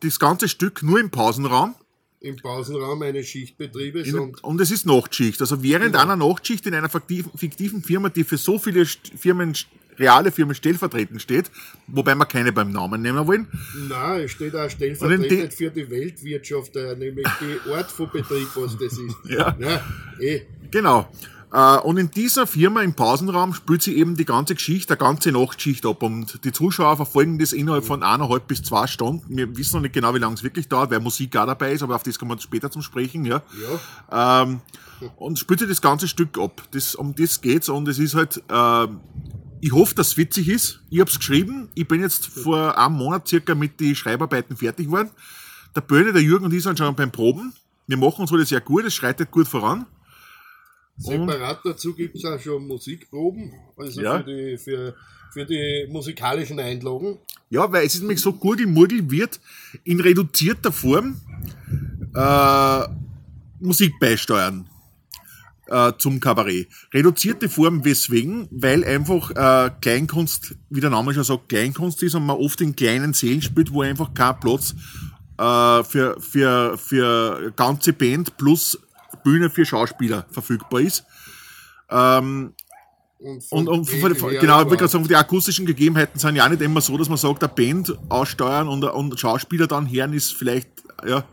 das 0.01 0.19
ganze 0.19 0.47
Stück 0.47 0.81
nur 0.81 0.99
im 0.99 1.09
Pausenraum 1.09 1.75
Im 2.21 2.37
Pausenraum 2.37 3.01
eines 3.01 3.27
Schichtbetriebes 3.27 4.07
in, 4.07 4.19
und 4.19 4.43
und 4.43 4.61
es 4.61 4.71
ist 4.71 4.85
Nachtschicht. 4.85 5.41
Also 5.41 5.61
während 5.61 5.95
einer 5.95 6.15
Nachtschicht 6.15 6.65
in 6.67 6.73
einer 6.73 6.89
fiktiven, 6.89 7.83
Firma, 7.83 8.09
die 8.09 8.23
für 8.23 8.37
so 8.37 8.59
viele 8.59 8.85
Firmen, 8.85 9.55
reale 9.99 10.31
Firmen 10.31 10.55
stellvertretend 10.55 11.21
steht, 11.21 11.51
wobei 11.87 12.15
wir 12.15 12.25
keine 12.25 12.51
beim 12.51 12.71
Namen 12.71 13.01
nehmen 13.01 13.27
wollen, 13.27 13.47
Nein, 13.87 14.21
es 14.21 14.31
steht 14.31 14.55
auch 14.55 14.69
stellvertretend 14.69 15.53
für 15.53 15.69
die 15.69 15.89
Weltwirtschaft, 15.89 16.75
äh, 16.75 16.95
nämlich 16.95 17.27
die 17.41 17.71
Art 17.71 17.91
von 17.91 18.09
Betrieb, 18.11 18.47
was 18.55 18.77
das 18.77 18.93
ist. 18.93 19.15
Ja. 19.29 19.55
ja 19.59 19.81
eh. 20.19 20.41
Genau. 20.71 21.07
Äh, 21.51 21.77
Und 21.77 21.97
in 21.97 22.11
dieser 22.11 22.45
Firma 22.45 22.81
im 22.81 22.93
Pausenraum 22.93 23.53
spielt 23.53 23.81
sie 23.81 23.97
eben 23.97 24.15
die 24.15 24.25
ganze 24.25 24.55
Geschichte, 24.55 24.95
die 24.95 24.99
ganze 24.99 25.31
Nachtschicht 25.31 25.85
ab. 25.85 26.03
Und 26.03 26.43
die 26.43 26.51
Zuschauer 26.51 26.95
verfolgen 26.95 27.39
das 27.39 27.53
innerhalb 27.53 27.85
von 27.85 28.03
eineinhalb 28.03 28.47
bis 28.47 28.61
zwei 28.61 28.87
Stunden. 28.87 29.35
Wir 29.35 29.55
wissen 29.57 29.77
noch 29.77 29.81
nicht 29.81 29.93
genau, 29.93 30.13
wie 30.13 30.19
lange 30.19 30.35
es 30.35 30.43
wirklich 30.43 30.67
dauert, 30.67 30.91
weil 30.91 30.99
Musik 30.99 31.35
auch 31.37 31.45
dabei 31.45 31.73
ist, 31.73 31.83
aber 31.83 31.95
auf 31.95 32.03
das 32.03 32.19
kommen 32.19 32.31
wir 32.31 32.39
später 32.39 32.69
zum 32.69 32.81
Sprechen. 32.81 33.25
Ja. 33.25 33.41
Ja. 34.11 34.41
Ähm, 34.43 34.61
und 35.17 35.39
spielt 35.39 35.59
sie 35.61 35.67
das 35.67 35.81
ganze 35.81 36.07
Stück 36.07 36.37
ab. 36.37 36.61
Das, 36.71 36.93
um 36.95 37.15
das 37.15 37.41
geht's 37.41 37.69
und 37.69 37.87
es 37.87 37.99
ist 37.99 38.15
halt, 38.15 38.37
äh, 38.49 38.87
ich 39.61 39.71
hoffe, 39.71 39.95
dass 39.95 40.07
es 40.09 40.17
witzig 40.17 40.49
ist. 40.49 40.81
Ich 40.89 40.99
hab's 40.99 41.17
geschrieben. 41.17 41.69
Ich 41.75 41.87
bin 41.87 42.01
jetzt 42.01 42.27
vor 42.27 42.77
einem 42.77 42.95
Monat 42.95 43.27
circa 43.27 43.55
mit 43.55 43.79
den 43.79 43.95
Schreibarbeiten 43.95 44.55
fertig 44.57 44.87
geworden. 44.87 45.09
Der 45.75 45.81
Böhne, 45.81 46.13
der 46.13 46.21
Jürgen 46.21 46.45
und 46.45 46.53
ich 46.53 46.63
sind 46.63 46.77
schon 46.77 46.95
beim 46.95 47.11
Proben. 47.11 47.53
Wir 47.87 47.97
machen 47.97 48.21
uns 48.21 48.31
alles 48.31 48.49
sehr 48.49 48.61
gut, 48.61 48.85
es 48.85 48.93
schreitet 48.93 49.31
gut 49.31 49.47
voran. 49.47 49.85
Separat 50.97 51.59
dazu 51.63 51.93
gibt 51.93 52.15
es 52.17 52.25
auch 52.25 52.39
schon 52.39 52.67
Musikproben, 52.67 53.53
also 53.77 54.01
Ja. 54.01 54.17
für, 54.19 54.23
die, 54.25 54.57
für, 54.57 54.95
für 55.31 55.45
die 55.45 55.87
musikalischen 55.89 56.59
Einlagen. 56.59 57.17
Ja, 57.49 57.71
weil 57.71 57.85
es 57.85 57.95
ist 57.95 58.01
nämlich 58.01 58.19
so, 58.19 58.33
Gurgelmurgel 58.33 59.09
wird 59.09 59.39
in 59.85 60.01
reduzierter 60.01 60.71
Form 60.71 61.19
äh, 62.13 62.81
Musik 63.59 63.93
beisteuern 63.99 64.67
äh, 65.69 65.93
zum 65.97 66.19
Kabarett. 66.19 66.67
Reduzierte 66.93 67.49
Form 67.49 67.85
weswegen? 67.85 68.47
Weil 68.51 68.83
einfach 68.83 69.31
äh, 69.31 69.71
Kleinkunst, 69.81 70.55
wie 70.69 70.81
der 70.81 70.89
Name 70.89 71.13
schon 71.13 71.23
sagt, 71.23 71.49
Kleinkunst 71.49 72.01
ist 72.03 72.15
und 72.15 72.25
man 72.25 72.37
oft 72.37 72.59
in 72.61 72.75
kleinen 72.75 73.13
Sälen 73.13 73.41
spielt, 73.41 73.71
wo 73.71 73.81
einfach 73.81 74.13
kein 74.13 74.39
Platz 74.39 74.75
äh, 75.37 75.83
für, 75.83 76.19
für, 76.19 76.77
für 76.77 77.51
ganze 77.55 77.93
Band 77.93 78.37
plus 78.37 78.79
Bühne 79.23 79.49
für 79.49 79.65
Schauspieler 79.65 80.25
verfügbar 80.31 80.81
ist. 80.81 81.03
Und, 81.89 82.53
Und, 83.17 83.41
von 83.43 83.67
und 83.67 83.85
von, 83.89 84.13
genau, 84.13 84.61
ich 84.61 84.65
würde 84.67 84.77
gerade 84.77 84.87
sagen, 84.87 85.07
die 85.07 85.15
akustischen 85.15 85.65
Gegebenheiten 85.65 86.19
sind 86.19 86.35
ja 86.35 86.45
auch 86.45 86.49
nicht 86.49 86.61
immer 86.61 86.79
so, 86.79 86.97
dass 86.97 87.09
man 87.09 87.17
sagt, 87.17 87.43
eine 87.43 87.51
Band 87.51 87.93
aussteuern 88.07 88.67
und, 88.69 88.83
und 88.85 89.19
Schauspieler 89.19 89.67
dann 89.67 89.91
hören 89.91 90.13
ist 90.13 90.33
vielleicht, 90.33 90.69
ja, 91.05 91.25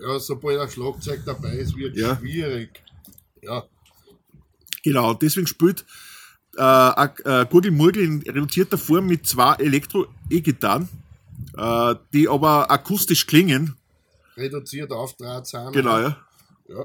Ja, 0.00 0.18
sobald 0.18 0.58
ein 0.60 0.68
Schlagzeug 0.70 1.20
dabei 1.26 1.56
ist, 1.56 1.76
wird 1.76 1.96
Ja. 1.96 2.16
schwierig. 2.16 2.83
Ja, 3.44 3.64
genau. 4.82 5.14
Deswegen 5.14 5.46
spielt 5.46 5.84
äh, 6.56 7.04
äh, 7.24 7.46
Gurgelmurgel 7.46 8.02
in 8.02 8.22
reduzierter 8.22 8.78
Form 8.78 9.06
mit 9.06 9.26
zwei 9.26 9.54
Elektro-E-Gitarren, 9.54 10.88
äh, 11.56 11.94
die 12.12 12.28
aber 12.28 12.70
akustisch 12.70 13.26
klingen. 13.26 13.76
reduziert 14.36 14.92
Auftrag 14.92 15.46
sind. 15.46 15.72
Genau, 15.72 15.98
ja. 15.98 16.16
ja. 16.68 16.84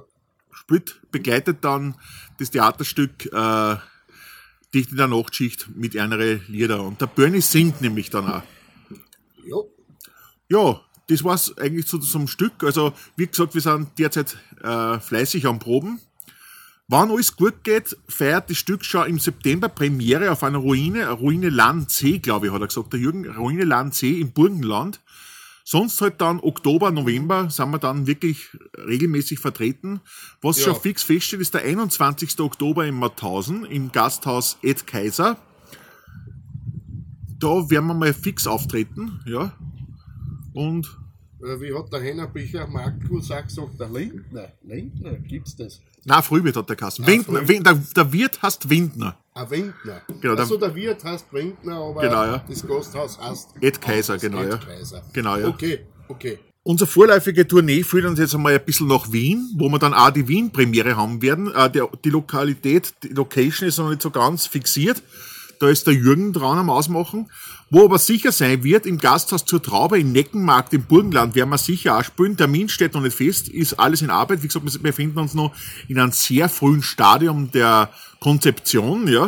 Spielt, 0.51 0.99
begleitet 1.11 1.57
dann 1.61 1.95
das 2.37 2.51
Theaterstück 2.51 3.31
äh, 3.31 3.75
Dicht 4.73 4.91
in 4.91 4.97
der 4.97 5.07
Nachtschicht 5.07 5.67
mit 5.75 5.97
anderen 5.97 6.41
Lieder. 6.47 6.83
Und 6.83 7.01
der 7.01 7.07
Bernie 7.07 7.41
singt 7.41 7.81
nämlich 7.81 8.09
dann 8.09 8.27
auch. 8.27 8.43
Ja. 9.45 9.57
Ja, 10.51 10.81
das 11.07 11.23
war's 11.23 11.57
eigentlich 11.57 11.87
zu 11.87 11.99
so 12.01 12.17
einem 12.17 12.27
Stück. 12.27 12.63
Also, 12.63 12.93
wie 13.15 13.27
gesagt, 13.27 13.53
wir 13.53 13.61
sind 13.61 13.97
derzeit 13.97 14.37
äh, 14.61 14.99
fleißig 14.99 15.45
am 15.45 15.59
Proben. 15.59 15.99
Wann 16.91 17.11
alles 17.11 17.35
gut 17.35 17.63
geht, 17.63 17.95
feiert 18.07 18.49
das 18.49 18.57
Stück 18.57 18.83
schon 18.83 19.05
im 19.07 19.19
September 19.19 19.69
Premiere 19.69 20.31
auf 20.31 20.43
einer 20.43 20.57
Ruine, 20.57 21.07
Ruine 21.11 21.49
Land 21.49 21.91
C, 21.91 22.17
glaube 22.17 22.47
ich, 22.47 22.51
hat 22.51 22.61
er 22.61 22.67
gesagt, 22.67 22.91
der 22.93 22.99
Jürgen, 22.99 23.29
Ruine 23.29 23.63
Land 23.63 23.93
C 23.93 24.19
im 24.19 24.31
Burgenland. 24.31 24.99
Sonst 25.63 26.01
halt 26.01 26.19
dann 26.19 26.39
Oktober, 26.39 26.89
November 26.89 27.51
sind 27.51 27.69
wir 27.69 27.77
dann 27.77 28.07
wirklich 28.07 28.49
regelmäßig 28.75 29.37
vertreten. 29.37 29.99
Was 30.41 30.57
Ja. 30.57 30.65
schon 30.73 30.81
fix 30.81 31.03
feststeht, 31.03 31.39
ist 31.41 31.53
der 31.53 31.61
21. 31.61 32.39
Oktober 32.39 32.87
in 32.87 32.95
Mauthausen 32.95 33.65
im 33.65 33.91
Gasthaus 33.91 34.57
Ed 34.63 34.87
Kaiser. 34.87 35.37
Da 37.37 37.69
werden 37.69 37.85
wir 37.85 37.93
mal 37.93 38.13
fix 38.15 38.47
auftreten, 38.47 39.19
ja. 39.27 39.53
Und 40.53 40.97
Wie 41.41 41.73
hat 41.73 41.91
der 41.93 42.01
Hennerbicher 42.01 42.67
Markus 42.67 43.31
auch 43.31 43.43
gesagt, 43.43 43.79
der 43.79 43.87
Lindner, 43.89 44.49
Lindner, 44.63 45.13
gibt's 45.13 45.55
das? 45.55 45.79
Na, 46.05 46.21
Frühwirt 46.21 46.55
hat 46.55 46.67
der 46.69 46.75
Kasten. 46.75 47.05
Windner, 47.07 47.39
Frühwirt. 47.39 47.47
Wind, 47.49 47.65
der, 47.67 47.73
der 48.03 48.11
Wirt 48.13 48.41
heißt 48.41 48.69
Windner. 48.69 49.17
Ein 49.33 49.49
Windner. 49.49 50.01
Genau, 50.07 50.33
der- 50.35 50.39
also 50.43 50.57
der 50.57 50.75
Wirt 50.75 51.03
heißt 51.03 51.25
Windner, 51.31 51.75
aber 51.77 52.01
Genau, 52.01 52.23
ja. 52.25 52.43
das 52.47 52.67
Gasthaus 52.67 53.19
heißt 53.19 53.49
Ed 53.61 53.79
Kaiser, 53.81 54.17
genau, 54.17 54.41
Ed 54.41 54.49
ja. 54.51 54.57
Kaiser. 54.57 55.01
Genau, 55.13 55.37
ja. 55.37 55.47
Okay, 55.47 55.79
okay. 56.09 56.39
Unsere 56.63 56.89
vorläufige 56.89 57.47
Tournee 57.47 57.83
führt 57.83 58.05
uns 58.05 58.19
jetzt 58.19 58.35
einmal 58.35 58.53
ein 58.53 58.65
bisschen 58.65 58.87
nach 58.87 59.11
Wien, 59.11 59.49
wo 59.57 59.69
wir 59.69 59.79
dann 59.79 59.93
auch 59.93 60.11
die 60.11 60.27
Wien-Premiere 60.27 60.97
haben 60.97 61.21
werden. 61.21 61.51
Äh, 61.55 61.71
die 62.03 62.09
Lokalität, 62.09 62.93
die 63.03 63.07
Location 63.09 63.67
ist 63.69 63.77
noch 63.77 63.89
nicht 63.89 64.01
so 64.01 64.11
ganz 64.11 64.45
fixiert. 64.45 65.01
Da 65.59 65.67
ist 65.67 65.87
der 65.87 65.93
Jürgen 65.93 66.31
dran 66.33 66.57
am 66.57 66.69
Ausmachen. 66.69 67.29
Wo 67.69 67.85
aber 67.85 67.99
sicher 67.99 68.31
sein 68.31 68.63
wird, 68.63 68.85
im 68.85 68.97
Gasthaus 68.97 69.45
zur 69.45 69.61
Traube 69.61 69.99
in 69.99 70.11
Neckenmarkt 70.11 70.73
im 70.73 70.83
Burgenland 70.83 71.35
werden 71.35 71.49
wir 71.49 71.57
sicher 71.57 71.97
auch 71.97 72.03
spielen. 72.03 72.37
Termin 72.37 72.69
steht 72.69 72.93
noch 72.93 73.01
nicht 73.01 73.17
fest, 73.17 73.49
ist 73.49 73.73
alles 73.73 74.01
in 74.01 74.09
Arbeit. 74.09 74.41
Wie 74.41 74.47
gesagt, 74.47 74.65
wir 74.65 74.81
befinden 74.81 75.19
uns 75.19 75.33
noch 75.33 75.53
in 75.87 75.99
einem 75.99 76.13
sehr 76.13 76.49
frühen 76.49 76.81
Stadium 76.81 77.51
der 77.51 77.89
Konzeption, 78.19 79.07
ja. 79.07 79.27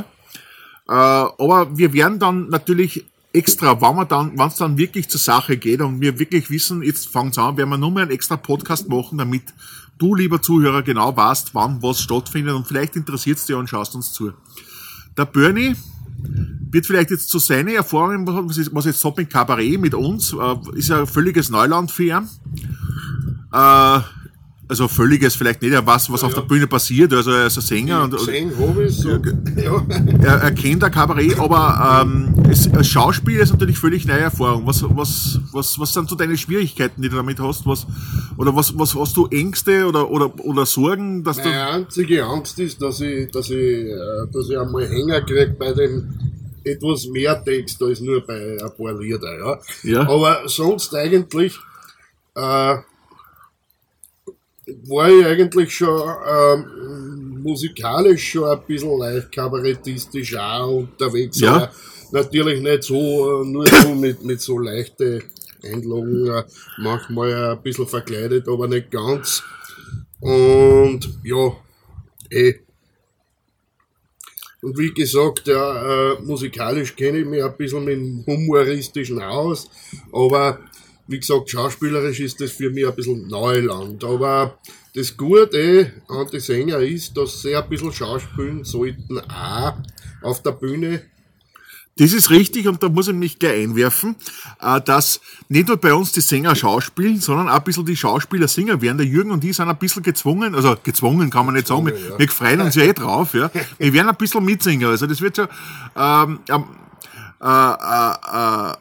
Äh, 0.88 0.94
aber 0.94 1.78
wir 1.78 1.94
werden 1.94 2.18
dann 2.18 2.50
natürlich 2.50 3.06
extra, 3.34 3.82
wenn 3.82 3.96
wir 3.96 4.06
dann, 4.06 4.38
wenn 4.38 4.48
es 4.48 4.56
dann 4.56 4.78
wirklich 4.78 5.10
zur 5.10 5.20
Sache 5.20 5.58
geht 5.58 5.82
und 5.82 6.02
wir 6.02 6.18
wirklich 6.18 6.50
wissen, 6.50 6.82
jetzt 6.82 7.10
fangt's 7.10 7.38
an, 7.38 7.58
werden 7.58 7.70
wir 7.70 7.78
nur 7.78 7.92
mal 7.92 8.02
einen 8.02 8.12
extra 8.12 8.38
Podcast 8.38 8.90
machen, 8.90 9.18
damit 9.18 9.44
du, 9.98 10.16
lieber 10.16 10.42
Zuhörer, 10.42 10.82
genau 10.82 11.16
weißt, 11.16 11.54
wann 11.54 11.82
was 11.82 12.02
stattfindet 12.02 12.56
und 12.56 12.68
vielleicht 12.68 12.96
interessiert's 12.96 13.46
dich 13.46 13.56
und 13.56 13.70
schaust 13.70 13.96
uns 13.96 14.12
zu. 14.12 14.34
Der 15.18 15.26
Bernie 15.26 15.76
wird 16.72 16.86
vielleicht 16.86 17.12
jetzt 17.12 17.30
zu 17.30 17.40
seinen 17.40 17.70
Erfahrungen, 17.70 18.26
was 18.28 18.58
ist- 18.58 18.74
was 18.74 18.86
jetzt 18.86 19.04
hat 19.04 19.18
mit 19.18 19.30
Kabarett 19.30 19.80
mit 19.80 19.94
uns, 19.94 20.34
äh, 20.34 20.78
ist 20.78 20.90
ja 20.90 21.06
völliges 21.06 21.50
Neuland 21.50 21.92
für 21.92 22.04
ihn. 22.06 22.30
Äh, 23.54 24.00
also 24.72 24.88
völliges 24.88 25.36
vielleicht 25.36 25.62
nicht, 25.62 25.74
er 25.74 25.86
weiß, 25.86 26.10
was 26.14 26.24
auf 26.24 26.34
der 26.34 26.42
Bühne 26.44 26.66
passiert, 26.66 27.12
also 27.12 27.30
er 27.32 27.48
ist 27.48 27.58
ein 27.58 27.62
Sänger 27.62 28.04
und, 28.06 28.14
und 28.14 28.22
habe 28.22 28.86
ich 28.86 28.96
so. 28.96 29.10
Ja. 29.10 29.86
er, 30.24 30.44
er 30.44 30.52
kennt 30.52 30.82
ein 30.82 30.92
Kabarett, 30.92 31.38
aber 31.38 32.06
ähm, 32.06 32.34
es, 32.50 32.70
Schauspiel 32.88 33.42
ist 33.42 33.52
natürlich 33.52 33.78
völlig 33.78 34.06
neue 34.06 34.22
Erfahrung. 34.22 34.66
Was, 34.66 34.82
was, 34.96 35.42
was, 35.52 35.78
was 35.78 35.94
sind 35.94 36.10
so 36.10 36.16
deine 36.16 36.38
Schwierigkeiten, 36.38 37.02
die 37.02 37.10
du 37.10 37.18
damit 37.18 37.38
hast? 37.42 37.66
Was, 37.66 37.86
oder 38.38 38.56
was, 38.56 38.78
was 38.80 38.96
hast 38.96 39.18
du 39.18 39.28
Ängste 39.28 39.86
oder, 39.86 40.10
oder, 40.10 40.34
oder 40.40 40.66
Sorgen, 40.66 41.22
dass 41.22 41.38
Meine 41.38 41.68
einzige 41.68 42.24
Angst 42.24 42.58
ist, 42.58 42.82
dass 42.82 43.02
ich, 43.02 43.30
dass 43.30 43.50
ich, 43.50 43.58
äh, 43.58 44.28
dass 44.32 44.50
ich 44.50 44.58
einmal 44.58 44.88
Hänger 44.88 45.20
krieg 45.22 45.60
bei 45.60 45.74
dem 45.74 46.14
etwas 46.64 47.08
mehr 47.08 47.44
Text 47.44 47.84
als 47.84 48.00
nur 48.00 48.26
bei 48.26 48.58
ein 48.58 48.72
paar 48.78 48.98
Lieder, 48.98 49.38
ja. 49.38 49.60
Ja. 49.84 50.02
Aber 50.04 50.48
sonst 50.48 50.96
eigentlich, 50.96 51.60
äh, 52.36 52.76
war 54.88 55.10
ich 55.10 55.26
eigentlich 55.26 55.76
schon 55.76 56.16
ähm, 56.28 57.42
musikalisch 57.42 58.32
schon 58.32 58.50
ein 58.50 58.62
bisschen 58.68 58.98
leicht 58.98 59.32
kabarettistisch 59.32 60.36
auch 60.36 60.70
unterwegs. 60.70 61.40
Ja. 61.40 61.56
Aber 61.56 61.72
natürlich 62.12 62.62
nicht 62.62 62.84
so, 62.84 63.42
äh, 63.42 63.46
nur 63.46 63.68
so 63.68 63.96
mit, 63.96 64.24
mit 64.24 64.42
so 64.42 64.58
leichte 64.60 65.24
Einlagen, 65.64 66.28
äh, 66.28 66.44
manchmal 66.78 67.52
ein 67.52 67.62
bisschen 67.62 67.88
verkleidet, 67.88 68.48
aber 68.48 68.68
nicht 68.68 68.92
ganz. 68.92 69.44
Und 70.20 71.10
ja, 71.24 71.56
eh. 72.30 72.56
Und 74.62 74.78
wie 74.78 74.94
gesagt, 74.94 75.48
ja, 75.48 76.12
äh, 76.14 76.22
musikalisch 76.22 76.96
kenne 76.96 77.20
ich 77.20 77.26
mich 77.26 77.44
ein 77.44 77.58
bisschen 77.58 77.84
mit 77.84 77.96
dem 77.96 78.24
Humoristischen 78.28 79.20
aus, 79.20 79.68
aber 80.14 80.60
wie 81.12 81.20
gesagt, 81.20 81.50
schauspielerisch 81.50 82.20
ist 82.20 82.40
das 82.42 82.52
für 82.52 82.70
mich 82.70 82.88
ein 82.88 82.96
bisschen 82.96 83.28
Neuland. 83.28 84.04
Aber 84.04 84.58
das 84.96 85.16
Gute 85.16 85.92
an 86.08 86.28
die 86.32 86.40
Sänger 86.40 86.80
ist, 86.80 87.16
dass 87.16 87.42
sie 87.42 87.56
ein 87.56 87.70
bisschen 87.70 87.92
schauspielen 87.92 88.64
sollten, 88.64 89.20
auch 89.20 89.74
auf 90.22 90.42
der 90.42 90.52
Bühne. 90.52 91.02
Das 91.98 92.14
ist 92.14 92.30
richtig 92.30 92.68
und 92.68 92.82
da 92.82 92.90
muss 92.90 93.10
ich 93.10 93.14
mich 93.14 93.38
gleich 93.38 93.64
einwerfen, 93.64 94.16
äh, 94.62 94.80
dass 94.82 95.20
nicht 95.50 95.68
nur 95.68 95.78
bei 95.78 95.94
uns 95.94 96.14
die 96.14 96.22
Sänger 96.22 96.56
schauspielen, 96.56 97.20
sondern 97.20 97.50
auch 97.50 97.58
ein 97.58 97.64
bisschen 97.64 97.86
die 97.86 97.98
Schauspieler 97.98 98.48
Sänger 98.48 98.82
werden. 98.82 98.98
Der 98.98 99.06
Jürgen 99.06 99.32
und 99.32 99.44
ich 99.44 99.56
sind 99.56 99.68
ein 99.68 99.78
bisschen 99.78 100.02
gezwungen, 100.02 100.56
also 100.56 100.76
gezwungen 100.82 101.30
kann 101.30 101.46
man 101.46 101.56
nicht 101.56 101.68
sagen, 101.68 101.88
ja. 101.88 102.18
wir 102.18 102.30
freuen 102.30 102.62
uns 102.62 102.76
ja 102.76 102.84
eh 102.84 102.94
drauf, 102.94 103.34
ja. 103.34 103.52
Wir 103.78 103.92
werden 103.92 104.08
ein 104.08 104.16
bisschen 104.16 104.44
Mitsinger, 104.44 104.88
also 104.88 105.06
das 105.06 105.20
wird 105.20 105.36
schon 105.36 105.48
ähm, 105.98 106.40
ähm, 106.50 106.64
äh, 107.42 107.48
äh, 107.48 108.72
äh, 108.72 108.74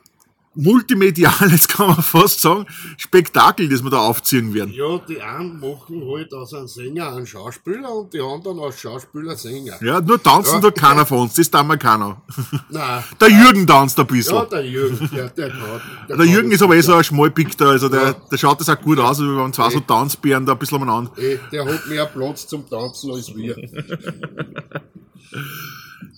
multimedial, 0.62 1.32
jetzt 1.50 1.68
kann 1.68 1.88
man 1.88 2.02
fast 2.02 2.40
sagen, 2.40 2.66
Spektakel, 2.96 3.68
das 3.68 3.82
wir 3.82 3.90
da 3.90 3.98
aufziehen 3.98 4.52
werden. 4.54 4.72
Ja, 4.74 4.98
die 4.98 5.20
einen 5.20 5.58
machen 5.60 6.02
halt 6.06 6.32
aus 6.34 6.54
einem 6.54 6.68
Sänger 6.68 7.14
einen 7.14 7.26
Schauspieler 7.26 7.92
und 7.94 8.12
die 8.12 8.20
anderen 8.20 8.58
aus 8.60 8.78
Schauspieler 8.78 9.36
Sänger. 9.36 9.82
Ja, 9.82 10.00
nur 10.00 10.22
tanzen 10.22 10.54
Ja. 10.54 10.60
tut 10.60 10.76
keiner 10.76 11.04
von 11.06 11.20
uns, 11.20 11.34
das 11.34 11.50
tun 11.50 11.66
wir 11.66 11.76
keiner. 11.76 12.20
Nein, 12.70 13.04
Der 13.20 13.28
Jürgen 13.28 13.66
tanzt 13.66 13.98
ein 13.98 14.06
bisschen. 14.06 14.34
ja, 14.36 14.44
der 14.44 14.64
Jürgen, 14.66 15.10
der, 15.14 15.28
der 15.30 15.50
kann. 15.50 15.80
Der, 16.08 16.16
Der 16.16 16.26
Jürgen 16.26 16.50
ist 16.52 16.62
aber 16.62 16.76
eh 16.76 16.80
so 16.82 16.94
ein 16.94 17.04
Schmalpickter, 17.04 17.68
also 17.70 17.88
der, 17.88 18.02
Ja. 18.02 18.12
der 18.30 18.36
schaut 18.38 18.60
das 18.60 18.68
auch 18.68 18.80
gut 18.80 18.98
aus, 18.98 19.18
wir 19.20 19.26
haben 19.36 19.52
zwei 19.52 19.70
so 19.70 19.80
Tanzbären 19.80 20.44
da 20.46 20.52
ein 20.52 20.58
bisschen 20.58 20.76
umeinander. 20.76 21.10
Eh, 21.18 21.38
der 21.52 21.64
hat 21.64 21.86
mehr 21.88 22.06
Platz 22.06 22.46
zum 22.46 22.68
Tanzen 22.68 23.10
als 23.12 23.34
wir. 23.34 23.56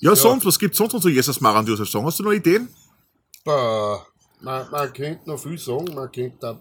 Ja, 0.01 0.17
sonst, 0.17 0.45
was 0.45 0.59
gibt's 0.59 0.79
sonst 0.79 0.93
noch 0.95 1.01
zu 1.01 1.09
Jesus 1.09 1.41
Maran 1.41 1.67
Josef 1.67 1.89
sagen? 1.89 2.05
Hast 2.07 2.19
du 2.19 2.25
noch 2.25 2.33
Ideen? 2.33 2.69
Äh, 3.47 3.97
man, 4.43 4.71
man 4.71 4.93
könnte 4.93 5.31
noch 5.31 5.39
viel 5.39 5.59
sagen, 5.59 5.95
man 5.95 6.13
könnte 6.13 6.37
da 6.41 6.61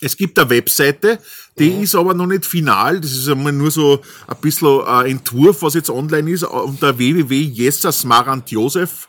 Es 0.00 0.16
gibt 0.16 0.38
eine 0.38 0.48
Webseite, 0.50 1.18
die 1.58 1.82
ist 1.82 1.94
aber 1.94 2.14
noch 2.14 2.26
nicht 2.26 2.46
final. 2.46 3.00
Das 3.00 3.12
ist 3.12 3.28
einmal 3.28 3.52
nur 3.52 3.70
so 3.70 4.00
ein 4.26 4.36
bisschen 4.40 4.80
ein 4.82 5.06
Entwurf, 5.06 5.62
was 5.62 5.74
jetzt 5.74 5.90
online 5.90 6.30
ist, 6.30 6.42
unter 6.44 6.98
www.jesasmarantjosef 6.98 9.08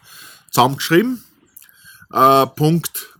zusammengeschrieben. 0.51 1.23
Äh, 2.11 2.45
Punkt 2.47 3.14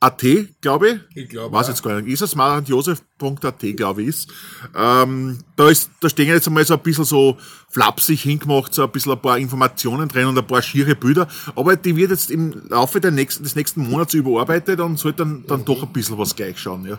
.at, 0.00 0.24
glaube 0.60 0.88
ich. 1.14 1.22
Ich 1.24 1.28
glaube 1.28 1.54
Weiß 1.54 1.66
auch. 1.66 1.70
jetzt 1.70 1.82
gar 1.82 2.00
nicht. 2.00 2.10
Isasmarantjosef.at, 2.10 3.76
glaube 3.76 4.02
ich, 4.02 4.08
ist. 4.08 4.28
Ähm, 4.76 5.38
da 5.56 5.68
ist, 5.68 5.90
da 6.00 6.08
stehen 6.08 6.28
jetzt 6.28 6.46
einmal 6.48 6.64
so 6.64 6.74
ein 6.74 6.80
bisschen 6.80 7.04
so 7.04 7.36
flapsig 7.68 8.22
hingemacht, 8.22 8.72
so 8.74 8.82
ein 8.82 8.90
bisschen 8.90 9.12
ein 9.12 9.20
paar 9.20 9.38
Informationen 9.38 10.08
drin 10.08 10.26
und 10.26 10.38
ein 10.38 10.46
paar 10.46 10.62
schiere 10.62 10.94
Bilder. 10.94 11.28
Aber 11.54 11.76
die 11.76 11.94
wird 11.96 12.10
jetzt 12.10 12.30
im 12.30 12.62
Laufe 12.68 13.00
der 13.00 13.10
nächsten, 13.10 13.42
des 13.42 13.54
nächsten 13.56 13.88
Monats 13.88 14.14
überarbeitet 14.14 14.80
und 14.80 14.98
soll 14.98 15.12
dann, 15.12 15.44
dann 15.46 15.64
doch 15.64 15.82
ein 15.82 15.92
bisschen 15.92 16.16
was 16.18 16.34
gleich 16.34 16.58
schauen, 16.58 16.86
ja. 16.86 16.98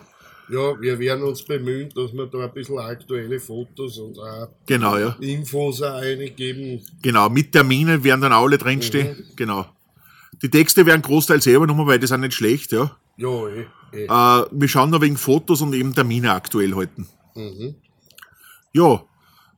Ja, 0.49 0.79
wir 0.81 0.99
werden 0.99 1.23
uns 1.23 1.43
bemühen, 1.43 1.89
dass 1.95 2.11
wir 2.11 2.25
da 2.27 2.39
ein 2.39 2.53
bisschen 2.53 2.77
aktuelle 2.77 3.39
Fotos 3.39 3.97
und 3.97 4.19
auch 4.19 4.49
Genau, 4.65 4.97
ja. 4.97 5.15
Infos 5.21 5.81
auch 5.81 5.93
eingeben. 6.01 6.81
Genau, 7.01 7.29
mit 7.29 7.53
Terminen 7.53 8.03
werden 8.03 8.19
dann 8.21 8.33
alle 8.33 8.57
drinstehen. 8.57 9.15
Genau. 9.37 9.65
Die 10.41 10.49
Texte 10.49 10.85
werden 10.85 11.01
großteils 11.01 11.43
selber 11.43 11.67
nochmal, 11.67 11.87
weil 11.87 11.99
die 11.99 12.07
sind 12.07 12.21
nicht 12.21 12.33
schlecht, 12.33 12.71
ja. 12.71 12.95
Ja, 13.17 13.47
eh, 13.47 13.67
eh. 13.93 14.05
Äh, 14.05 14.45
wir 14.51 14.67
schauen 14.67 14.89
nur 14.89 15.01
wegen 15.01 15.17
Fotos 15.17 15.61
und 15.61 15.73
eben 15.73 15.93
Termine 15.93 16.33
aktuell 16.33 16.75
halten. 16.75 17.07
Mhm. 17.35 17.75
Ja, 18.73 19.03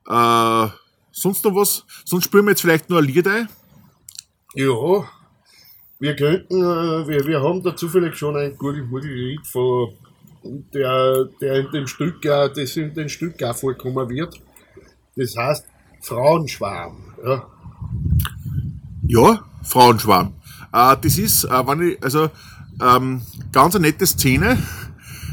äh, 0.07 0.69
sonst 1.11 1.45
noch 1.45 1.55
was? 1.55 1.85
Sonst 2.03 2.25
spielen 2.25 2.45
wir 2.45 2.51
jetzt 2.51 2.61
vielleicht 2.61 2.89
nur 2.89 2.99
ein 2.99 3.05
Lied 3.05 3.27
ein. 3.27 3.47
Ja, 4.55 5.07
wir 5.99 6.15
könnten, 6.15 6.61
äh, 6.61 7.07
wir, 7.07 7.25
wir 7.25 7.41
haben 7.41 7.63
da 7.63 7.75
zufällig 7.75 8.15
schon 8.15 8.35
ein 8.35 8.57
gutes 8.57 9.05
Lied 9.05 9.47
von, 9.47 9.93
der, 10.43 11.29
der 11.39 11.59
in 11.59 11.71
dem 11.71 11.87
Stück, 11.87 12.23
äh, 12.25 12.49
das 12.53 12.75
in 12.75 12.93
dem 12.93 13.09
Stück 13.09 13.41
auch 13.43 13.55
vorkommen 13.55 14.09
wird. 14.09 14.41
Das 15.15 15.35
heißt 15.35 15.67
Frauenschwarm. 16.01 17.15
Ja. 17.23 17.47
Ja, 19.07 19.45
Frauenschwarm. 19.63 20.33
Äh, 20.73 20.97
das 21.01 21.17
ist, 21.17 21.45
äh, 21.45 21.67
wenn 21.67 21.89
ich, 21.89 22.03
also, 22.03 22.29
ähm, 22.81 23.21
ganz 23.51 23.75
eine 23.75 23.87
nette 23.87 24.07
Szene. 24.07 24.57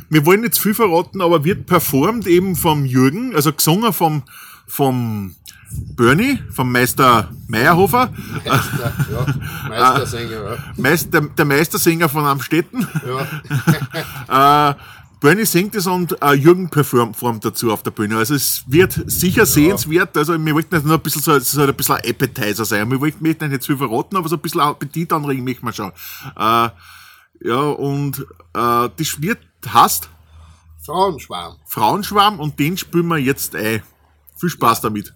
Wir 0.09 0.26
wollen 0.26 0.50
zu 0.53 0.61
viel 0.62 0.74
verraten, 0.74 1.20
aber 1.20 1.44
wird 1.44 1.66
performt 1.66 2.26
eben 2.26 2.57
vom 2.57 2.85
Jürgen, 2.85 3.35
also 3.35 3.53
gesungen 3.53 3.92
vom, 3.92 4.22
vom, 4.66 5.35
Bernie 5.96 6.38
vom 6.50 6.72
Meister 6.72 7.31
Meyerhofer, 7.46 8.12
Meister, 8.44 8.92
ja. 9.12 9.68
Meistersänger, 9.68 10.50
ja. 10.50 10.57
Meist, 10.76 11.14
der, 11.14 11.20
der 11.20 11.44
Meistersänger 11.44 12.09
von 12.09 12.24
Amstetten. 12.26 12.87
ja. 13.07 14.70
Äh, 14.70 14.74
Bernie 15.20 15.44
singt 15.44 15.74
es 15.74 15.87
und 15.87 16.20
äh, 16.22 16.33
Jürgen 16.33 16.70
performt 16.70 17.44
dazu 17.44 17.70
auf 17.70 17.83
der 17.83 17.90
Bühne. 17.90 18.16
Also 18.16 18.35
es 18.35 18.64
wird 18.66 18.98
sicher 19.06 19.44
sehenswert. 19.44 20.16
Also 20.16 20.33
wir 20.42 20.54
wollten 20.54 20.74
jetzt 20.74 20.87
nur 20.87 20.94
ein 20.94 21.02
bisschen 21.02 21.20
so, 21.20 21.33
es 21.33 21.50
soll 21.50 21.68
ein 21.68 21.76
bisschen 21.76 21.96
ein 21.96 22.11
Appetizer 22.11 22.64
sein. 22.64 22.90
Wir 22.90 23.00
wollten 23.00 23.22
nicht 23.22 23.40
nicht 23.42 23.62
zu 23.62 23.76
viel 23.76 23.88
verraten, 23.88 24.16
aber 24.16 24.30
so 24.30 24.37
ein 24.37 24.40
bisschen 24.40 24.62
Appetit 24.62 25.12
anregen 25.12 25.44
möchten 25.44 25.66
wir 25.66 25.74
schon. 25.74 25.92
Äh, 26.37 26.70
ja, 27.42 27.61
und 27.61 28.20
äh, 28.54 28.88
das 28.96 29.20
wird 29.20 29.38
heißt 29.68 30.09
Frauenschwarm. 30.87 31.56
Frauenschwarm 31.66 32.40
und 32.40 32.59
den 32.59 32.78
spülen 32.78 33.09
wir 33.09 33.18
jetzt 33.18 33.54
ein. 33.54 33.83
Viel 34.37 34.48
Spaß 34.48 34.80
damit. 34.80 35.12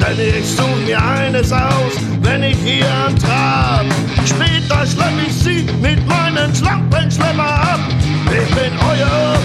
Denn 0.00 0.18
ich 0.18 0.46
such 0.46 0.76
mir 0.86 1.02
eines 1.02 1.52
aus, 1.52 1.92
wenn 2.22 2.42
ich 2.42 2.56
hier 2.58 2.86
antrab. 3.06 3.84
Später 4.24 4.86
schlepp 4.86 5.12
ich 5.26 5.34
sie 5.34 5.66
mit 5.80 6.06
meinen 6.06 6.54
Schlampenschlepper 6.54 7.42
ab. 7.42 7.80
Ich 8.26 8.54
bin 8.54 8.72
euer 8.90 9.38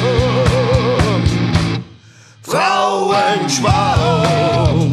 Frauenschwarm. 2.43 4.91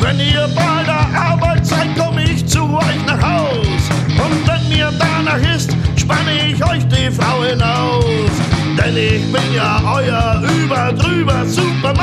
Wenn 0.00 0.20
ihr 0.20 0.48
bei 0.54 0.84
der 0.84 1.08
Arbeit 1.20 1.66
seid, 1.66 1.88
komm 1.98 2.18
ich 2.18 2.46
zu 2.46 2.62
euch 2.62 3.04
nach 3.06 3.20
Haus. 3.20 3.90
Und 4.08 4.46
wenn 4.46 4.68
mir 4.68 4.92
danach 4.98 5.40
ist, 5.54 5.76
spanne 5.96 6.48
ich 6.48 6.64
euch 6.64 6.86
die 6.88 7.10
Frauen 7.10 7.60
aus. 7.62 8.55
Denn 8.78 8.96
ich 8.96 9.32
bin 9.32 9.54
ja 9.54 9.80
euer 9.84 10.42
überdrüber 10.62 11.44
Supermann, 11.46 11.95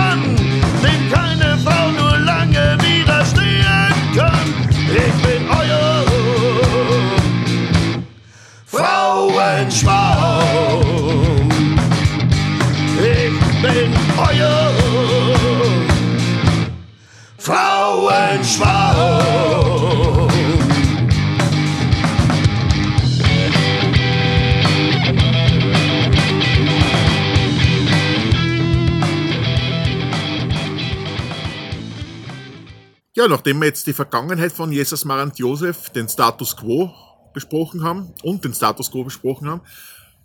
Ja, 33.23 33.29
nachdem 33.29 33.61
wir 33.61 33.67
jetzt 33.67 33.87
die 33.87 33.93
Vergangenheit 33.93 34.51
von 34.51 34.69
Jesus 34.69 35.05
Marant 35.05 35.39
Josef, 35.39 35.89
den 35.91 36.09
Status 36.09 36.57
Quo 36.57 36.93
besprochen 37.33 37.81
haben 37.81 38.13
und 38.21 38.43
den 38.43 38.53
Status 38.53 38.91
Quo 38.91 39.05
besprochen 39.05 39.47
haben, 39.49 39.61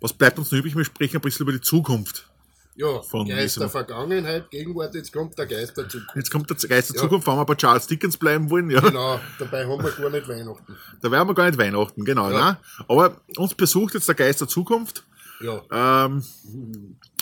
was 0.01 0.11
bleibt 0.11 0.37
uns 0.37 0.51
noch 0.51 0.59
übrig? 0.59 0.75
Wir 0.75 0.83
sprechen 0.83 1.15
ein 1.15 1.21
bisschen 1.21 1.45
über 1.45 1.53
die 1.53 1.61
Zukunft. 1.61 2.27
Ja, 2.75 3.01
Von 3.03 3.25
Geist 3.25 3.57
der 3.57 3.69
Vergangenheit, 3.69 4.51
Gegenwart, 4.51 4.95
jetzt 4.95 5.13
kommt 5.13 5.37
der 5.37 5.45
Geist 5.45 5.77
der 5.77 5.87
Zukunft. 5.87 6.15
Jetzt 6.17 6.29
kommt 6.29 6.49
der 6.49 6.57
Geist 6.57 6.89
der 6.89 6.97
Ja. 6.97 7.01
Zukunft, 7.03 7.25
wenn 7.25 7.37
wir 7.37 7.45
bei 7.45 7.55
Charles 7.55 7.87
Dickens 7.87 8.17
bleiben 8.17 8.49
wollen. 8.49 8.69
Ja. 8.69 8.81
Genau, 8.81 9.17
dabei 9.39 9.65
haben 9.65 9.81
wir 9.81 9.91
gar 9.91 10.09
nicht 10.09 10.27
Weihnachten. 10.27 10.75
Da 11.01 11.09
wären 11.09 11.25
wir 11.25 11.33
gar 11.35 11.45
nicht 11.45 11.57
Weihnachten, 11.57 12.03
genau. 12.03 12.29
Ja. 12.31 12.59
Aber 12.89 13.15
uns 13.37 13.55
besucht 13.55 13.93
jetzt 13.93 14.09
der 14.09 14.15
Geist 14.15 14.41
der 14.41 14.49
Zukunft. 14.49 15.05
Ja, 15.39 16.05
Ähm, 16.05 16.21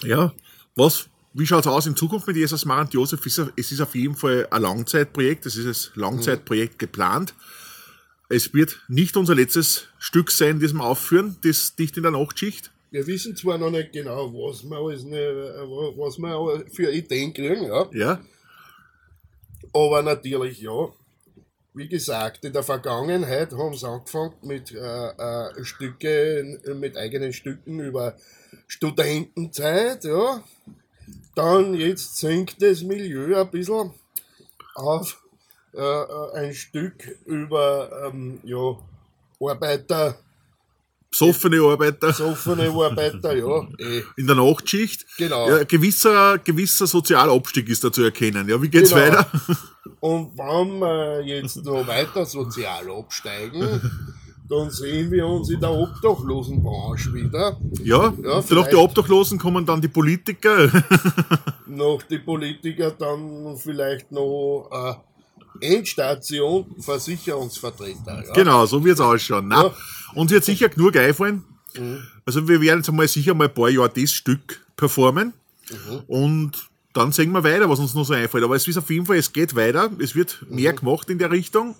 ja, 0.02 0.34
was, 0.76 1.08
wie 1.38 1.46
schaut's 1.46 1.68
aus 1.68 1.86
in 1.86 1.96
Zukunft 1.96 2.26
mit 2.28 2.36
Jesus 2.36 2.66
Marant 2.66 2.94
Josef? 2.94 3.26
Ist, 3.26 3.42
es 3.56 3.72
ist 3.72 3.80
auf 3.82 3.94
jeden 3.96 4.16
Fall 4.16 4.48
ein 4.50 4.62
Langzeitprojekt, 4.62 5.46
es 5.46 5.56
ist 5.56 5.92
ein 5.96 6.02
Langzeitprojekt 6.02 6.80
geplant. 6.80 7.34
Es 8.30 8.54
wird 8.54 8.80
nicht 8.88 9.16
unser 9.16 9.36
letztes 9.36 9.88
Stück 10.00 10.32
sein, 10.32 10.60
das 10.60 10.74
wir 10.74 10.84
aufführen, 10.84 11.38
das 11.44 11.76
dicht 11.76 11.96
in 11.96 12.04
der 12.04 12.12
Nachtschicht. 12.12 12.72
wir 12.92 13.06
wissen 13.08 13.36
zwar 13.36 13.58
noch 13.58 13.72
nicht 13.72 13.94
genau, 13.94 14.34
was 14.34 14.64
wir 14.64 14.78
alles 14.78 15.04
nicht, 15.04 15.16
äh, 15.16 15.62
was 15.98 16.18
wir 16.18 16.66
für 16.74 16.92
Ideen 16.92 17.34
kriegen, 17.34 17.66
ja. 17.66 17.88
Ja, 17.94 18.20
Aber 19.74 20.02
natürlich, 20.02 20.62
ja. 20.62 20.90
Wie 21.74 21.88
gesagt, 21.88 22.44
in 22.44 22.54
der 22.54 22.64
Vergangenheit 22.64 23.54
haben 23.54 23.76
sie 23.76 23.88
angefangen 23.88 24.34
mit 24.42 24.72
äh, 24.72 24.78
äh, 24.78 25.64
Stücke, 25.64 26.60
mit 26.76 26.98
eigenen 26.98 27.32
Stücken 27.34 27.80
über 27.80 28.16
Studentenzeit, 28.68 30.04
ja. 30.04 30.44
Dann 31.38 31.76
jetzt 31.76 32.18
sinkt 32.18 32.60
das 32.64 32.82
Milieu 32.82 33.40
ein 33.40 33.52
bisschen 33.52 33.92
auf 34.74 35.22
äh, 35.76 35.80
äh, 35.80 36.34
ein 36.34 36.54
Stück 36.56 37.08
über 37.26 38.08
ähm, 38.08 38.40
ja, 38.44 38.76
Arbeiter, 39.40 40.18
besoffene 41.12 41.62
Arbeiter 41.62 42.08
besoffene 42.08 42.70
Arbeiter, 42.70 43.36
ja. 43.36 43.68
Eh. 43.78 44.02
in 44.18 44.26
der 44.26 44.36
Nachtschicht. 44.36 45.06
Genau. 45.20 45.48
Ja, 45.48 45.64
gewisser, 45.64 46.40
gewisser 46.40 46.88
sozialer 46.88 47.34
Abstieg 47.34 47.70
ist 47.70 47.84
da 47.84 47.92
zu 47.92 48.02
erkennen. 48.02 48.50
Ja, 48.50 48.60
wie 48.60 48.70
geht's 48.70 48.90
Genau. 48.90 49.02
weiter? 49.02 49.32
Und 50.00 50.36
wenn 50.36 50.80
wir 50.80 51.22
jetzt 51.24 51.64
noch 51.64 51.86
weiter 51.86 52.26
sozial 52.26 52.90
absteigen, 52.90 53.92
dann 54.50 54.70
sehen 54.72 55.12
wir 55.12 55.26
uns 55.28 55.50
in 55.50 55.60
der 55.60 55.72
Obdachlosenbranche 55.72 57.14
wieder. 57.14 57.58
Ja, 57.84 58.06
Ja, 58.06 58.14
nach 58.18 58.44
vielleicht- 58.44 58.72
die 58.72 58.76
Obdachlosen 58.76 59.38
kommen 59.38 59.66
dann 59.66 59.82
die 59.82 59.88
Politiker. 59.90 60.70
Noch 61.68 62.02
die 62.04 62.20
Politiker 62.20 62.92
dann 62.92 63.58
vielleicht 63.58 64.12
noch 64.12 64.70
äh, 65.62 65.66
Endstation 65.76 66.66
Versicherungsvertreter. 66.80 68.24
Ja? 68.28 68.34
Genau, 68.34 68.66
so 68.66 68.84
wird's 68.84 69.02
ausschauen. 69.02 69.48
Na, 69.50 69.64
Ja. 69.66 69.74
Uns 70.16 70.32
wird 70.32 70.46
sicher 70.46 70.70
genug 70.70 70.96
einfallen. 70.96 71.44
Mhm. 71.78 72.00
Also 72.26 72.48
wir 72.48 72.62
werden 72.62 72.80
jetzt 72.80 72.90
einmal 72.90 73.08
sicher 73.08 73.34
mal 73.34 73.48
ein 73.48 73.54
paar 73.54 73.70
Jahre 73.70 73.90
das 73.94 74.12
Stück 74.12 74.66
performen. 74.76 75.34
Mhm. 75.70 76.00
Und 76.08 76.52
dann 76.94 77.12
sehen 77.12 77.32
wir 77.32 77.44
weiter, 77.44 77.70
was 77.70 77.80
uns 77.80 77.94
noch 77.94 78.06
so 78.06 78.14
einfällt. 78.14 78.44
Aber 78.44 78.56
es 78.56 78.68
ist 78.68 78.78
auf 78.78 78.90
jeden 78.90 79.06
Fall, 79.06 79.18
es 79.18 79.32
geht 79.34 79.56
weiter. 79.56 79.90
Es 80.00 80.16
wird 80.16 80.46
mehr 80.50 80.72
Mhm. 80.74 80.78
gemacht 80.78 81.10
in 81.10 81.18
der 81.20 81.32
Richtung. 81.32 81.76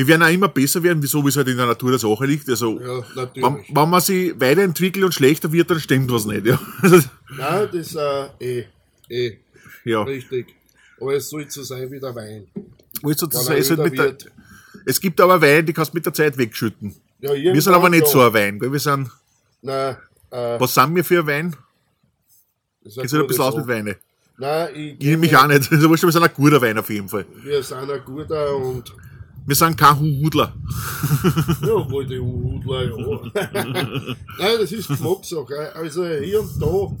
Wir 0.00 0.06
werden 0.06 0.22
auch 0.22 0.32
immer 0.32 0.48
besser 0.48 0.82
werden, 0.82 1.02
wieso 1.02 1.22
wie 1.22 1.28
es 1.28 1.36
halt 1.36 1.48
in 1.48 1.58
der 1.58 1.66
Natur 1.66 1.90
der 1.90 1.98
Sache 1.98 2.24
liegt. 2.24 2.48
Also, 2.48 2.80
Ja, 2.80 3.04
wenn, 3.34 3.62
wenn 3.68 3.90
man 3.90 4.00
sich 4.00 4.32
weiterentwickelt 4.40 5.04
und 5.04 5.12
schlechter 5.12 5.52
wird, 5.52 5.70
dann 5.70 5.78
stimmt 5.78 6.10
was 6.10 6.24
nicht. 6.24 6.46
Ja, 6.46 6.58
Nein, 6.82 7.68
das 7.70 7.74
ist 7.74 7.96
äh, 7.96 8.28
eh, 8.40 8.64
eh 9.10 9.38
ja. 9.84 10.02
richtig. 10.02 10.54
Aber 10.98 11.12
es 11.12 11.28
soll 11.28 11.50
so 11.50 11.62
sein 11.62 11.90
wie 11.90 12.00
der 12.00 12.14
Wein. 12.14 12.46
Sozusagen, 13.02 13.52
er 13.52 13.58
es, 13.58 13.68
halt 13.68 13.80
mit 13.80 13.98
der, 13.98 14.16
es 14.86 14.98
gibt 15.02 15.20
aber 15.20 15.38
Wein, 15.42 15.66
die 15.66 15.74
kannst 15.74 15.92
du 15.92 15.98
mit 15.98 16.06
der 16.06 16.14
Zeit 16.14 16.38
wegschütten. 16.38 16.94
Ja, 17.18 17.34
Wir 17.34 17.60
sind 17.60 17.74
aber 17.74 17.90
nicht 17.90 18.06
so 18.06 18.22
ein 18.22 18.32
Wein. 18.32 18.58
Gell? 18.58 18.72
Wir 18.72 18.78
sind, 18.80 19.10
Nein, 19.60 19.96
äh, 20.30 20.58
was 20.58 20.72
sind 20.72 20.96
wir 20.96 21.04
für 21.04 21.18
ein 21.18 21.26
Wein? 21.26 21.56
das 22.82 22.96
Ich 22.96 23.12
ein 23.12 23.26
bisschen 23.26 23.44
aus 23.44 23.54
mit 23.54 23.68
Wein. 23.68 23.84
Weine. 23.84 23.96
Nein, 24.38 24.68
ich, 24.74 24.96
Ich 24.98 25.18
mich 25.18 25.36
auch 25.36 25.46
nicht. 25.46 25.70
Also, 25.72 25.90
wir 25.90 25.98
sind 25.98 26.22
ein 26.22 26.30
guter 26.34 26.62
Wein 26.62 26.78
auf 26.78 26.88
jeden 26.88 27.10
Fall. 27.10 27.26
wir 27.42 27.62
sind 27.62 27.90
ein 27.90 28.00
guter 28.06 28.56
und 28.56 28.94
Wir 29.50 29.56
sind 29.56 29.76
kein 29.76 29.98
Hudler. 29.98 30.54
Ja, 31.62 31.90
wohl 31.90 32.06
die 32.06 32.20
Hudler, 32.20 32.84
ja. 32.84 33.20
Nein, 34.38 34.56
das 34.60 34.70
ist 34.70 34.86
Geschmackssache. 34.86 35.74
Also 35.74 36.06
hier 36.06 36.40
und 36.40 36.62
da. 36.62 36.96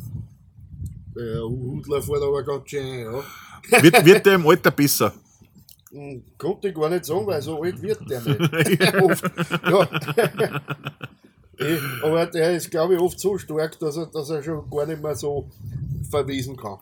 Der 1.14 1.42
Hudler 1.44 2.02
fährt 2.02 2.22
aber 2.24 2.42
ganz 2.42 2.68
schön, 2.68 3.04
ja. 3.04 3.82
Wird, 3.82 4.04
wird 4.04 4.26
der 4.26 4.34
im 4.34 4.48
Alter 4.48 4.72
besser? 4.72 5.12
Hm, 5.92 6.24
Konnte 6.36 6.70
ich 6.70 6.74
gar 6.74 6.88
nicht 6.90 7.04
sagen, 7.04 7.24
weil 7.24 7.40
so 7.40 7.62
alt 7.62 7.80
wird 7.80 8.00
der 8.10 8.20
nicht. 8.20 8.94
oft. 9.00 9.24
Ja. 9.70 10.60
Eh, 11.56 11.78
aber 12.02 12.26
der 12.26 12.56
ist, 12.56 12.68
glaube 12.68 12.94
ich, 12.94 13.00
oft 13.00 13.20
so 13.20 13.38
stark, 13.38 13.78
dass 13.78 13.96
er, 13.96 14.06
dass 14.06 14.28
er 14.28 14.42
schon 14.42 14.68
gar 14.68 14.86
nicht 14.86 15.00
mehr 15.00 15.14
so 15.14 15.48
verwiesen 16.10 16.56
kann. 16.56 16.78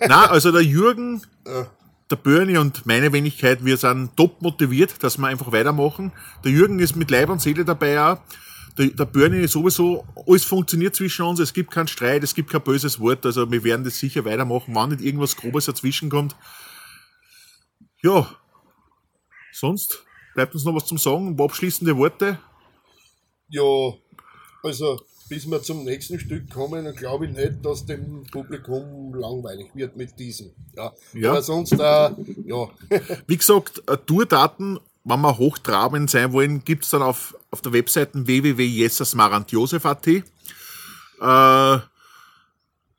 Nein, 0.00 0.30
also 0.30 0.50
der 0.50 0.62
Jürgen, 0.62 1.20
Ja. 1.46 1.66
Der 2.10 2.16
Bernie 2.16 2.58
und 2.58 2.84
meine 2.86 3.12
Wenigkeit, 3.12 3.64
wir 3.64 3.76
sind 3.76 4.16
top 4.16 4.42
motiviert, 4.42 5.02
dass 5.02 5.18
wir 5.18 5.28
einfach 5.28 5.52
weitermachen. 5.52 6.12
Der 6.44 6.50
Jürgen 6.50 6.80
ist 6.80 6.96
mit 6.96 7.10
Leib 7.10 7.28
und 7.28 7.40
Seele 7.40 7.64
dabei 7.64 8.00
auch. 8.00 8.18
Der, 8.78 8.88
der 8.88 9.04
Bernie 9.04 9.40
ist 9.40 9.52
sowieso, 9.52 10.04
alles 10.26 10.44
funktioniert 10.44 10.94
zwischen 10.94 11.24
uns, 11.24 11.40
es 11.40 11.52
gibt 11.52 11.70
keinen 11.70 11.88
Streit, 11.88 12.22
es 12.22 12.34
gibt 12.34 12.50
kein 12.50 12.62
böses 12.62 12.98
Wort, 13.00 13.26
also 13.26 13.50
wir 13.50 13.62
werden 13.64 13.84
das 13.84 13.98
sicher 13.98 14.24
weitermachen, 14.24 14.74
wenn 14.74 14.90
nicht 14.90 15.02
irgendwas 15.02 15.36
Grobes 15.36 15.66
dazwischen 15.66 16.08
kommt. 16.08 16.36
Ja, 18.02 18.28
sonst 19.52 20.04
bleibt 20.34 20.54
uns 20.54 20.64
noch 20.64 20.74
was 20.74 20.86
zum 20.86 20.98
Sagen? 20.98 21.38
Abschließende 21.40 21.96
Worte? 21.96 22.38
Ja, 23.48 23.92
also 24.62 25.00
bis 25.30 25.46
wir 25.50 25.62
zum 25.62 25.84
nächsten 25.84 26.18
Stück 26.20 26.50
kommen, 26.50 26.94
glaube 26.96 27.26
ich 27.26 27.32
nicht, 27.32 27.64
dass 27.64 27.86
dem 27.86 28.24
Publikum 28.30 29.14
langweilig 29.14 29.68
wird 29.74 29.96
mit 29.96 30.18
diesem. 30.18 30.50
Ja, 30.76 30.92
Ja. 31.14 31.30
aber 31.30 31.40
sonst, 31.42 31.72
äh, 31.72 31.76
ja, 31.78 32.68
Wie 33.26 33.36
gesagt, 33.38 33.82
äh, 33.86 33.96
Tourdaten, 33.96 34.78
wenn 35.04 35.20
wir 35.22 35.38
hochtrabend 35.38 36.10
sein 36.10 36.32
wollen, 36.32 36.62
gibt 36.64 36.84
es 36.84 36.90
dann 36.90 37.00
auf, 37.02 37.34
auf 37.50 37.62
der 37.62 37.72
Webseite 37.72 38.26
www.jessasmarantjosef.at. 38.26 40.06
Äh, 40.08 40.22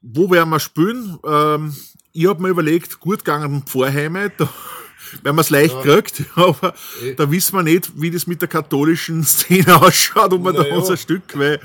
wo 0.02 0.32
werden 0.32 0.50
wir 0.50 0.60
spielen? 0.60 1.20
Ähm, 1.26 1.76
ich 2.14 2.28
habe 2.28 2.42
mir 2.42 2.50
überlegt, 2.50 3.00
gut 3.00 3.20
gegangen 3.26 3.64
Pfarrheime, 3.64 4.32
da 4.38 4.50
werden 5.24 5.36
wir 5.36 5.42
es 5.42 5.50
leicht 5.50 5.82
gekriegt, 5.84 6.24
aber 6.36 6.74
Eh. 7.04 7.14
da 7.16 7.30
wissen 7.30 7.56
wir 7.56 7.64
nicht, 7.64 7.92
wie 8.02 8.10
das 8.12 8.26
mit 8.26 8.42
der 8.42 8.48
katholischen 8.50 9.24
Szene 9.24 9.82
ausschaut, 9.82 10.34
ob 10.34 10.44
wir 10.44 10.54
da 10.54 10.62
Naja. 10.64 10.76
unser 10.78 10.98
Stück, 10.98 11.24
weil 11.38 11.60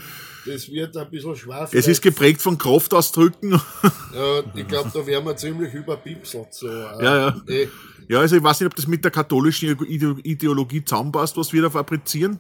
das 0.46 0.70
wird 0.70 0.96
ein 0.96 1.10
bisschen 1.10 1.36
schwer. 1.36 1.68
es 1.72 1.86
ist 1.88 2.00
geprägt 2.02 2.40
von 2.40 2.56
Kraftausdrücken. 2.58 3.60
Ja, 4.14 4.40
ich 4.54 4.66
glaube, 4.68 4.90
da 4.94 5.06
wären 5.06 5.24
wir 5.24 5.36
ziemlich 5.36 5.72
überpipselt. 5.74 6.52
So. 6.54 6.68
äh, 6.68 7.04
Ja, 7.04 7.16
ja. 7.28 7.36
eh. 7.48 7.68
Ja, 8.08 8.20
also 8.20 8.36
ich 8.36 8.42
weiß 8.42 8.60
nicht, 8.60 8.66
ob 8.68 8.76
das 8.76 8.86
mit 8.86 9.02
der 9.04 9.10
katholischen 9.10 9.76
Ide- 9.86 10.20
Ideologie 10.22 10.84
zusammenpasst, 10.84 11.36
was 11.36 11.52
wir 11.52 11.62
da 11.62 11.70
fabrizieren. 11.70 12.38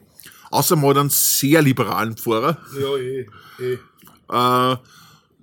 Außer 0.50 0.76
mal 0.76 0.96
einen 0.96 1.10
sehr 1.10 1.60
liberalen 1.60 2.16
Pfarrer. 2.16 2.56
Ja, 2.80 2.96
eh, 2.96 3.26
eh. 3.58 3.78
Äh, 4.72 4.76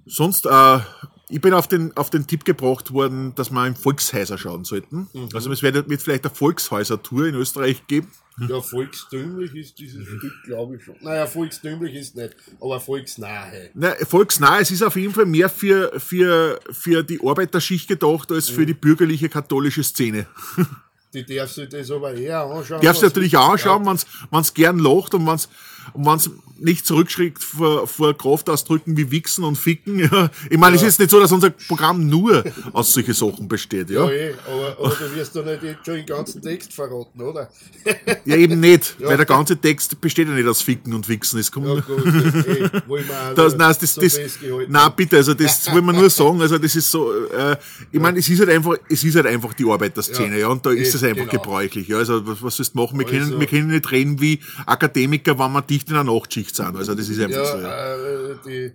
sonst, 0.06 0.46
äh, 0.46 0.80
ich 1.30 1.42
bin 1.42 1.54
auf 1.54 1.68
den, 1.68 1.96
auf 1.96 2.10
den 2.10 2.28
Tipp 2.28 2.46
gebracht 2.46 2.92
worden, 2.94 3.34
dass 3.36 3.50
wir 3.50 3.66
in 3.66 3.76
Volkshäuser 3.76 4.38
schauen 4.38 4.66
sollten. 4.66 5.08
Also 5.34 5.52
es 5.52 5.62
wird, 5.62 5.90
wird 5.90 6.02
vielleicht 6.02 6.26
eine 6.26 6.36
Volkshäuser-Tour 6.36 7.28
in 7.28 7.36
Österreich 7.36 7.88
geben. 7.88 8.12
Ja, 8.50 8.62
volkstümlich 8.62 9.54
ist 9.54 9.78
dieses 9.78 10.08
Stück, 10.08 10.34
glaube 10.46 10.78
ich 10.78 10.84
schon. 10.84 10.96
Naja, 11.02 11.28
volkstümlich 11.28 11.94
ist 11.94 12.16
nicht, 12.16 12.36
aber 12.60 12.80
volksnahe. 12.80 13.70
Na, 13.76 13.94
volksnah, 14.10 14.60
es 14.60 14.72
ist 14.72 14.82
auf 14.82 14.96
jeden 14.96 15.14
Fall 15.14 15.28
mehr 15.28 15.50
für, 15.50 16.00
für, 16.00 16.60
für 16.72 17.04
die 17.04 17.20
Arbeiterschicht 17.24 17.88
gedacht, 17.88 18.32
als 18.32 18.50
für 18.50 18.66
die 18.66 18.74
bürgerliche 18.74 19.30
katholische 19.30 19.84
Szene. 19.84 20.26
Die 21.14 21.24
darf 21.24 21.52
sich 21.52 21.70
das 21.70 21.92
aber 21.92 22.16
eher 22.16 22.42
anschauen. 22.42 22.82
Darfst 22.82 23.04
du 23.04 23.06
natürlich 23.06 23.38
auch 23.38 23.50
anschauen, 23.50 23.86
wenn's 23.86 24.08
wenn's 24.32 24.52
gern 24.52 24.80
lacht 24.80 25.14
und 25.14 25.28
wenn's 25.28 25.48
und 25.94 26.06
wenn's 26.06 26.30
nicht 26.60 26.86
zurückschreckt 26.86 27.44
vor, 27.44 27.88
vor 27.88 28.18
Kraftausdrücken 28.18 28.96
wie 28.96 29.12
Wichsen 29.12 29.44
und 29.44 29.58
Ficken. 29.58 30.00
Ja. 30.14 30.30
Ich 30.50 30.58
meine, 30.58 30.76
es 30.78 30.82
ist 30.84 31.00
nicht 31.00 31.12
so, 31.12 31.20
dass 31.20 31.32
unser 31.32 31.50
Programm 31.50 32.08
nur 32.08 32.44
aus 32.74 32.94
solchen 32.94 33.14
Sachen 33.14 33.48
besteht. 33.48 33.90
Ja, 33.90 34.06
Ja, 34.06 34.12
eh, 34.12 34.34
aber, 34.48 34.78
aber 34.80 34.96
du 34.96 35.16
wirst 35.16 35.36
doch 35.36 35.46
nicht 35.46 35.60
schon 35.86 35.96
den 35.96 36.06
ganzen 36.06 36.42
Text 36.42 36.74
verraten, 36.74 37.22
oder? 37.22 37.50
ja 38.26 38.36
eben 38.36 38.60
nicht, 38.60 38.96
Ja. 39.00 39.08
weil 39.10 39.18
der 39.18 39.26
ganze 39.26 39.58
Text 39.58 40.00
besteht 40.00 40.28
ja 40.28 40.34
nicht 40.34 40.48
aus 40.48 40.62
Ficken 40.62 40.94
und 40.94 41.08
Wichsen. 41.10 41.40
Es 41.40 41.52
kommt 41.52 41.68
Ja, 41.68 41.76
gut, 41.76 42.06
das, 42.06 42.46
eh, 42.46 42.70
wollen 42.88 43.06
wir 43.08 43.34
Das, 43.36 43.56
nein, 43.56 43.76
das, 43.80 43.94
so 43.94 44.02
das, 44.02 44.20
nein, 44.68 44.92
bitte, 44.96 45.18
also 45.18 45.34
das 45.34 45.72
wollen 45.72 45.86
wir 45.86 45.94
nur 45.94 46.10
sagen, 46.10 46.42
also 46.42 46.58
das 46.58 46.76
ist 46.76 46.90
so, 46.92 47.12
äh, 47.28 47.56
ich 47.92 48.00
meine, 48.00 48.20
es 48.20 48.30
ist 48.30 48.40
halt 48.40 48.50
einfach, 48.50 48.76
es 48.90 49.04
ist 49.04 49.16
halt 49.16 49.26
einfach 49.28 49.54
die 49.54 49.66
Arbeiterszene, 49.70 50.36
Ja, 50.36 50.42
ja, 50.42 50.48
und 50.48 50.66
da 50.66 50.72
ist 50.72 50.94
eh, 50.94 50.98
es 50.98 51.04
einfach 51.04 51.28
genau. 51.30 51.44
gebräuchlich, 51.44 51.88
ja, 51.88 51.98
also 51.98 52.26
was, 52.26 52.42
was 52.42 52.56
sollst 52.56 52.74
du 52.76 52.80
machen, 52.80 52.98
wir 53.00 53.06
können, 53.06 53.24
Also- 53.26 53.40
wir 53.40 53.48
können 53.48 53.68
nicht 53.68 53.92
reden 53.92 54.20
wie 54.22 54.40
Akademiker, 54.66 55.38
wenn 55.40 55.52
wir 55.52 55.62
dicht 55.74 55.90
in 55.90 55.96
einer 55.96 56.12
Nachtschicht 56.14 56.56
sind, 56.56 56.76
also 56.76 56.94
das 56.96 57.10
ist 57.10 57.20
einfach 57.20 57.38
Ja, 57.38 57.46
so, 57.46 57.58
ja. 57.60 57.96
äh, 57.96 58.36
die, 58.46 58.72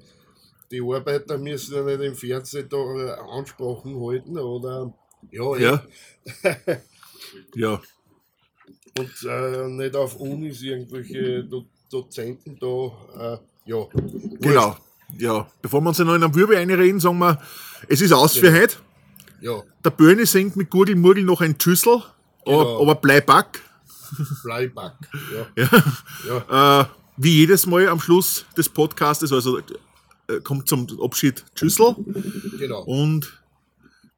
die 0.71 0.83
Arbeiter 0.83 1.39
müssen 1.39 1.75
ja 1.75 1.83
nicht 1.83 2.01
im 2.03 2.15
Fernsehen 2.15 2.69
da 2.69 2.77
äh, 2.77 3.39
Ansprachen 3.39 4.01
halten, 4.05 4.39
oder? 4.39 4.93
Ja, 5.31 5.55
eh. 5.57 5.63
Ja. 5.63 5.83
ja. 7.55 7.81
Und 8.99 9.27
äh, 9.29 9.69
nicht 9.69 9.97
auf 9.97 10.17
Unis 10.17 10.63
irgendwelche 10.63 11.45
Do 11.45 11.65
Dozenten 11.91 12.59
da, 12.61 13.35
äh, 13.35 13.39
ja. 13.71 13.87
Genau. 14.41 14.77
Ja, 15.17 15.51
bevor 15.63 15.81
wir 15.81 15.89
uns 15.89 15.99
ja 15.99 16.05
noch 16.05 16.15
in 16.17 16.23
einen 16.23 16.35
Wirbel 16.35 16.57
einreden, 16.59 17.01
sagen 17.01 17.19
wir, 17.19 17.41
es 17.89 18.03
ist 18.03 18.13
aus 18.13 18.37
für 18.37 18.53
heute. 18.53 18.77
Ja, 19.41 19.63
Der 19.85 19.91
Böhne 19.91 20.27
singt 20.27 20.57
mit 20.57 20.69
Gurgelmurgel 20.69 21.25
noch 21.25 21.41
ein 21.41 21.57
Tschüssel, 21.57 21.95
aber, 21.95 22.05
Genau. 22.45 22.83
aber 22.83 22.95
Bleiback. 22.97 23.63
Bleiback. 24.43 24.95
Ja. 25.57 25.69
ja. 26.49 26.81
Äh, 26.81 26.87
wie 27.17 27.35
jedes 27.35 27.67
Mal 27.67 27.89
am 27.89 28.01
Schluss 28.01 28.45
des 28.57 28.69
Podcastes, 28.69 29.33
also 29.33 29.59
äh, 29.59 30.41
kommt 30.43 30.69
zum 30.69 30.87
Abschied 31.03 31.45
Tschüssel. 31.55 31.97
genau. 32.59 32.83
Und 32.83 33.39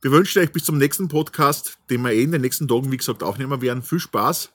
wir 0.02 0.12
wünschen 0.12 0.42
euch 0.42 0.52
bis 0.52 0.64
zum 0.64 0.78
nächsten 0.78 1.08
Podcast, 1.08 1.78
den 1.90 2.02
wir 2.02 2.12
eh 2.12 2.22
in 2.22 2.32
den 2.32 2.40
nächsten 2.40 2.66
Tagen, 2.66 2.90
wie 2.90 2.96
gesagt, 2.96 3.22
aufnehmen 3.22 3.60
werden. 3.60 3.82
Viel 3.82 4.00
Spaß. 4.00 4.50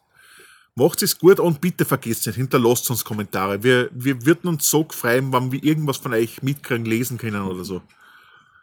Macht 0.75 1.01
es 1.03 1.17
gut 1.17 1.39
und 1.39 1.61
bitte 1.61 1.85
vergesst 1.85 2.27
nicht, 2.27 2.35
hinterlasst 2.35 2.89
uns 2.89 3.05
Kommentare. 3.05 3.63
Wir, 3.63 3.89
wir 3.93 4.25
würden 4.25 4.49
uns 4.49 4.69
so 4.69 4.85
freuen, 4.89 5.31
wenn 5.31 5.51
wir 5.51 5.63
irgendwas 5.63 5.97
von 5.97 6.13
euch 6.13 6.43
mitkriegen, 6.43 6.85
lesen 6.85 7.17
können 7.17 7.43
oder 7.43 7.63
so. 7.63 7.81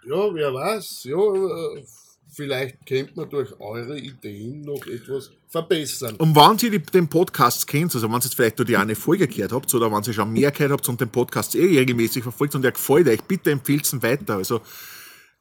Ja, 0.05 0.35
wer 0.35 0.53
weiß, 0.53 1.05
ja, 1.05 1.17
äh, 1.17 1.85
vielleicht 2.33 2.87
könnte 2.87 3.13
man 3.15 3.29
durch 3.29 3.61
eure 3.61 3.99
Ideen 3.99 4.63
noch 4.63 4.87
etwas 4.87 5.31
verbessern. 5.49 6.17
Und 6.17 6.35
wenn 6.35 6.59
ihr 6.59 6.79
die, 6.79 6.91
den 6.91 7.09
Podcast 7.09 7.67
kennt, 7.67 7.95
also 7.95 8.09
wenn 8.09 8.17
ihr 8.17 8.25
jetzt 8.25 8.35
vielleicht 8.35 8.59
nur 8.59 8.65
die 8.65 8.77
eine 8.77 8.95
Folge 8.95 9.29
gehört 9.29 9.53
habt 9.53 9.75
oder 9.75 9.93
wenn 9.93 10.03
ihr 10.03 10.13
schon 10.13 10.33
mehr 10.33 10.51
gehört 10.51 10.73
habt 10.73 10.89
und 10.89 11.01
den 11.01 11.11
Podcast 11.11 11.55
eh 11.55 11.79
regelmäßig 11.79 12.23
verfolgt 12.23 12.55
und 12.55 12.65
er 12.65 12.73
gefällt 12.73 13.09
euch, 13.09 13.23
bitte 13.23 13.51
empfehlt 13.51 13.93
ihn 13.93 14.03
weiter. 14.03 14.37
Also 14.37 14.61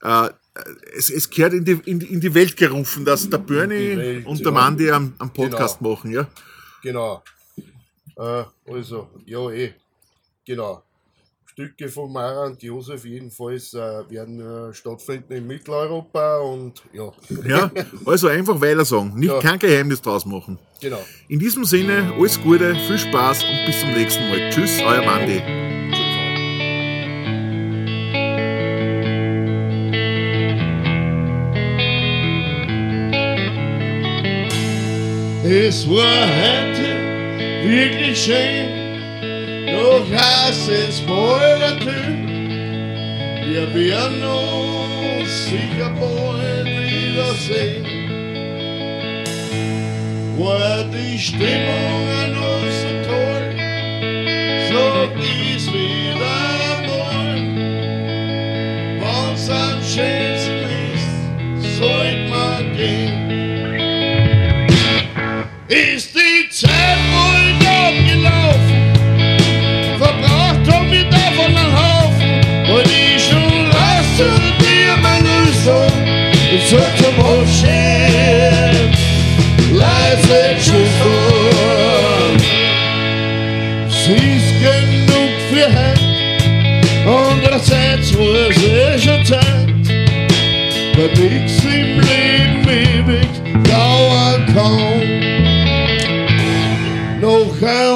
äh, 0.02 0.30
es, 0.96 1.10
es 1.10 1.30
gehört 1.30 1.54
in 1.54 1.64
die, 1.66 1.80
in, 1.86 2.02
in 2.02 2.20
die 2.20 2.34
Welt 2.34 2.58
gerufen, 2.58 3.06
dass 3.06 3.30
der 3.30 3.38
Bernie 3.38 4.24
und 4.26 4.40
der 4.40 4.48
ja. 4.48 4.52
Mandy 4.52 4.92
am, 4.92 5.14
am 5.18 5.32
Podcast 5.32 5.80
Genau. 5.80 5.92
machen, 5.92 6.12
ja. 6.12 6.28
Genau. 6.84 7.24
Äh, 8.18 8.44
also, 8.68 9.10
ja, 9.26 9.50
eh. 9.50 9.74
Genau. 10.46 10.84
Stücke 11.62 11.90
von 11.90 12.12
Mara 12.12 12.46
und 12.48 12.62
Josef 12.64 13.06
jedenfalls 13.06 13.74
äh, 13.76 13.78
werden 14.10 14.40
äh, 14.42 14.74
stattfinden 14.74 15.32
in 15.34 15.46
Mitteleuropa 15.48 16.38
und 16.40 16.82
ja, 16.92 17.12
ja. 17.48 17.72
Also 18.06 18.30
einfach 18.30 18.60
weiter 18.60 18.84
sagen, 18.84 19.14
nicht 19.16 19.30
Ja. 19.30 19.40
kein 19.40 19.60
Geheimnis 19.60 20.02
draus 20.02 20.26
machen. 20.26 20.58
genau. 20.82 21.04
In 21.28 21.38
diesem 21.38 21.64
Sinne, 21.66 22.14
alles 22.18 22.42
Gute, 22.42 22.74
viel 22.88 22.98
Spaß 22.98 23.44
und 23.44 23.66
bis 23.68 23.80
zum 23.80 23.92
nächsten 23.92 24.28
Mal. 24.30 24.50
Tschüss, 24.50 24.82
euer 24.82 25.06
Mandy. 25.06 25.42
Es 35.44 35.88
war 35.90 36.28
heute 36.42 37.66
wirklich 37.68 38.18
schön, 38.24 38.81
doch 40.12 40.20
heißt 40.20 40.70
es 40.70 41.02
bald 41.02 41.60
natürlich. 41.60 42.32
Wir 43.46 43.74
werden 43.74 44.24
uns 44.24 45.46
sicher 45.46 45.92
bald 46.00 46.66
wiedersehen. 46.66 47.86
War 50.38 50.84
die 50.86 51.20
Stimmung 51.20 52.10
an 52.24 52.32
uns 52.38 52.81
so 52.81 52.81
und 76.72 76.80
so 76.80 77.04
zum 77.04 77.16
Abschied. 77.26 78.92
Leise 79.74 80.56
Tschüss, 80.58 80.96
Sie 83.90 84.22
ist 84.38 84.54
genug 84.62 85.34
für 85.50 85.68
heute, 85.68 86.12
andererseits 87.06 88.08
war 88.18 88.50
es 88.50 88.58
eh 88.64 89.00
schon 89.00 89.26
Zeit, 89.26 89.86
weil 90.96 91.12
nix 91.16 91.64
im 91.64 92.00
Leben 92.00 92.68
ewig 92.68 93.32
dauern 93.64 94.42
kann 94.54 95.22
noch 97.22 97.62
ein 97.62 97.92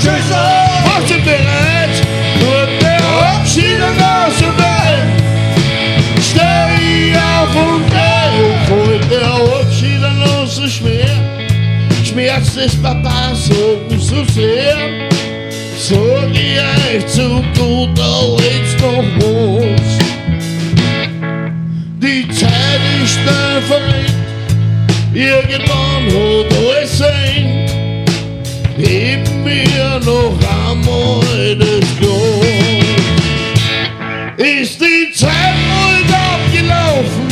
Tschüss 0.00 0.30
auf. 0.32 0.84
Warst 0.84 1.10
du 1.10 1.18
bereit 1.24 1.96
zur 2.40 2.68
Verabschiedung 2.80 3.96
aus 3.98 4.38
dem 4.38 4.56
Bett? 4.56 5.08
Steh 6.22 7.16
auf 7.16 7.54
und 7.56 7.84
geh, 7.90 8.72
und 8.72 9.10
der 9.10 9.20
Verabschiedung 9.20 10.22
aus 10.22 10.56
dem 10.56 10.68
Schmerz. 10.68 11.28
Schmerz 12.04 12.54
des 12.54 12.74
Papas 12.82 13.46
so 13.46 13.78
zu 13.96 14.24
sehr. 14.32 14.76
Sag 15.76 16.30
ich 16.32 16.58
euch 16.58 17.06
zu 17.06 17.42
guter 17.56 18.36
Letzt 18.36 18.80
noch 18.80 19.02
muss. 19.16 19.98
Die 22.00 22.28
Zeit 22.28 22.80
ist 23.02 23.14
schnell 23.14 23.62
verrückt, 23.66 24.14
irgendwann 25.14 26.06
hat 26.06 26.58
alles 26.58 26.98
sein. 26.98 27.87
Geben 28.78 29.44
wir 29.44 30.00
noch 30.04 30.38
einmal 30.70 31.56
das 31.56 31.98
Glas. 31.98 32.46
Ist 34.36 34.80
die 34.80 35.12
Zeit 35.12 35.56
wohl 35.68 36.04
abgelaufen? 36.14 37.26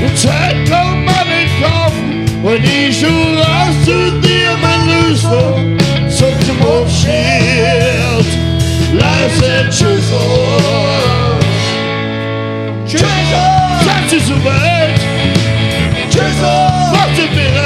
Die 0.00 0.14
Zeit 0.14 0.56
kann 0.66 1.04
man 1.04 1.28
nicht 1.28 1.62
kaufen. 1.62 2.24
Und 2.42 2.64
ich 2.64 2.98
schon 2.98 3.36
raus 3.36 3.74
zu 3.84 4.10
dir, 4.22 4.56
mein 4.62 4.88
Rüster, 4.88 5.58
sag 6.08 6.42
zum 6.46 6.58
Abschied, 6.62 8.26
leise 8.94 9.68
Tschüss. 9.68 10.10
Tschüss, 12.86 13.02
seid 13.84 14.12
ihr 14.12 14.20
so 14.20 14.34
weit? 14.42 15.00
Tschüss, 16.08 16.40
wart 16.40 17.18
ihr 17.18 17.65